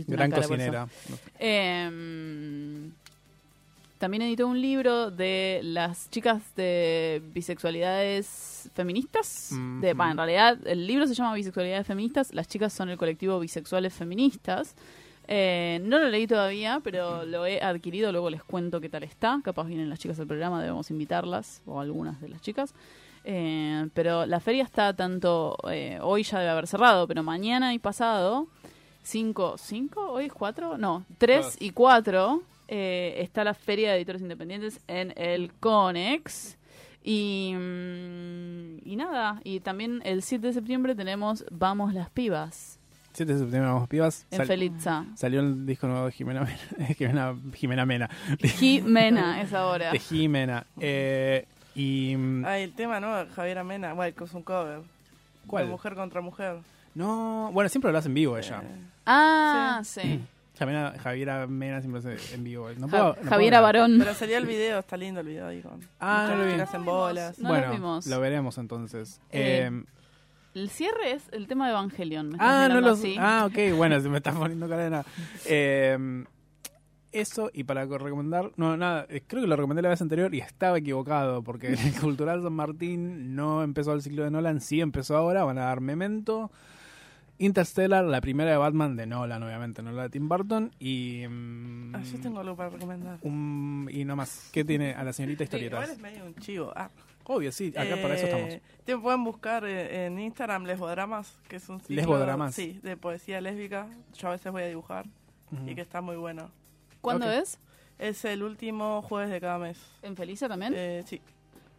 [0.06, 0.88] Gran cocinera.
[1.38, 2.92] Em,
[3.98, 9.50] también editó un libro de las chicas de bisexualidades feministas.
[9.80, 9.96] De, Ujú.
[9.98, 12.32] bah, en realidad, el libro se llama Bisexualidades Feministas.
[12.34, 14.74] Las chicas son el colectivo Bisexuales Feministas.
[15.26, 18.10] Eh, no lo leí todavía, pero lo he adquirido.
[18.12, 19.40] Luego les cuento qué tal está.
[19.44, 22.74] Capaz vienen las chicas al programa, debemos invitarlas, o algunas de las chicas.
[23.24, 25.56] Eh, pero la feria está tanto.
[25.70, 28.46] eh, hoy ya debe haber cerrado, pero mañana y pasado.
[29.02, 30.10] Cinco, ¿cinco?
[30.12, 30.76] ¿Hoy es cuatro?
[30.78, 31.56] No, tres Dos.
[31.60, 32.42] y cuatro.
[32.68, 36.56] Eh, está la Feria de Editores Independientes en el Conex.
[37.02, 42.78] Y, mm, y nada, y también el 7 de septiembre tenemos Vamos las Pibas
[43.12, 44.26] 7 de septiembre vamos pibas.
[44.30, 45.04] en Sal- Felitza.
[45.16, 46.94] Salió el disco nuevo de Jimena Mena.
[46.96, 48.10] Jimena, Jimena Mena.
[48.40, 49.90] Jimena es ahora.
[49.90, 50.64] De Jimena.
[50.78, 51.44] Eh,
[51.74, 52.14] y.
[52.16, 53.26] mm, Ah, el tema, ¿no?
[53.34, 54.82] Javier Amena, bueno, que es un cover.
[55.48, 55.64] ¿Cuál?
[55.64, 56.58] De mujer contra mujer.
[56.94, 58.62] No, bueno, siempre lo hace en vivo ella.
[59.04, 60.20] Ah, sí.
[60.58, 62.68] Javiera, Javiera Mena siempre lo hace en vivo.
[62.78, 63.60] No Ja- puedo- no Javiera.
[63.60, 63.96] Varón.
[63.98, 65.80] Pero sería el video, está lindo el video ahí con.
[66.00, 66.52] Ah, no lo vi.
[66.52, 67.38] chicas en bolas.
[67.38, 68.06] No lo bueno, vimos.
[68.06, 69.20] lo veremos entonces.
[69.30, 69.84] Eh, Eh,
[70.54, 72.28] El cierre es el tema de Evangelion.
[72.28, 73.14] ¿me estás ah, no lo así?
[73.18, 75.04] Ah, ok, bueno, se me está poniendo cara de nada.
[75.46, 76.24] Eh,
[77.12, 80.34] eso, y para co- recomendar, no, nada, eh, creo que lo recomendé la vez anterior
[80.34, 84.80] y estaba equivocado, porque el Cultural San Martín no empezó el ciclo de Nolan, sí
[84.80, 86.50] empezó ahora, van a dar Memento,
[87.38, 91.24] Interstellar, la primera de Batman de Nolan, obviamente, no la de Tim Burton, y...
[91.28, 93.18] mm, Ah, yo tengo algo para recomendar.
[93.22, 95.90] un, y no más, ¿qué tiene a la señorita Igual historietas?
[95.90, 96.72] es medio un chivo.
[96.76, 96.90] Ah.
[97.30, 98.54] Obvio, sí, acá para eso estamos.
[98.54, 102.54] Eh, Te pueden buscar eh, en Instagram Lesbodramas, que es un ciclo, Lesbodramas.
[102.54, 103.86] Sí, de poesía lésbica.
[104.16, 105.04] Yo a veces voy a dibujar
[105.52, 105.68] Ujú.
[105.68, 106.50] y que está muy bueno.
[107.02, 107.32] ¿Cuándo Ok.
[107.42, 107.58] es?
[107.98, 109.78] Es el último jueves de cada mes.
[110.02, 110.72] ¿En Felicia también?
[110.74, 111.20] Eh, sí.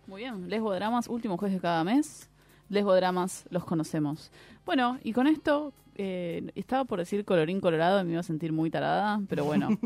[0.06, 0.48] Muy bien.
[0.50, 2.30] Lesbodramas, último jueves de cada mes.
[2.70, 4.32] Lesbodramas, los conocemos.
[4.66, 8.52] Bueno, y con esto, eh, estaba por decir colorín colorado y me iba a sentir
[8.54, 9.70] muy tarada, pero bueno.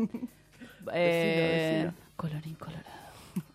[0.92, 1.94] Eh, decilo.
[2.16, 2.84] Colorín colorado.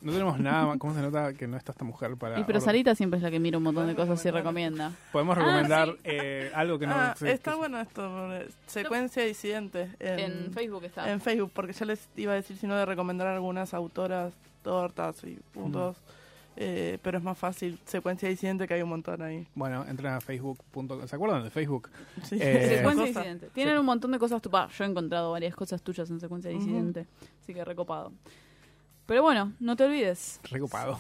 [0.02, 2.40] No tenemos nada más, ¿cómo se nota que no está esta mujer para...
[2.40, 4.92] Y pero Sarita siempre es la que mira un montón de cosas y recomienda.
[5.12, 6.00] Podemos Ah, recomendar sí.
[6.06, 6.94] eh, algo que no...
[6.96, 8.30] Ah, se- está que- bueno esto.
[8.68, 9.90] Secuencia disidente.
[10.00, 11.10] En, En Facebook está.
[11.12, 15.24] En Facebook, porque yo les iba a decir si no de recomendar algunas autoras, tortas
[15.24, 15.98] y puntos.
[16.62, 17.80] Eh, pero es más fácil.
[17.86, 19.48] Secuencia disidente que hay un montón ahí.
[19.56, 21.08] Bueno, entren a facebook.com.
[21.08, 21.90] ¿Se acuerdan de Facebook?
[22.24, 22.38] Sí.
[22.40, 23.50] Eh, Secuencia disidente.
[23.54, 24.42] Tienen un montón de cosas.
[24.42, 27.08] tu- bah, yo he encontrado varias cosas tuyas en secuencia disidente.
[27.42, 28.12] Así que recopado.
[29.06, 30.40] Pero bueno, no te olvides.
[30.52, 31.00] Recopado.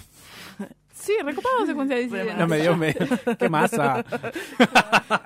[0.93, 2.33] Sí, recopado secuencia disidente.
[2.37, 2.75] No me dio...
[2.75, 2.95] Me...
[3.37, 4.03] ¡Qué masa!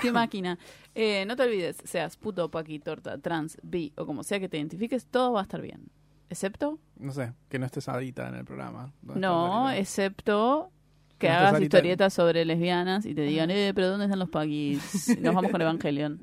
[0.00, 0.58] Qué máquina.
[0.94, 4.56] Eh, no te olvides, seas puto, paqui, torta, trans, bi o como sea que te
[4.56, 5.90] identifiques, todo va a estar bien.
[6.30, 8.92] Excepto, No sé, que no estés adita en el programa.
[9.00, 10.70] ¿Dónde está no, excepto
[11.18, 15.18] que No hagas historietas sobre lesbianas y te digan, eh, pero ¿dónde están los paquis?
[15.20, 16.22] Nos vamos con Evangelion.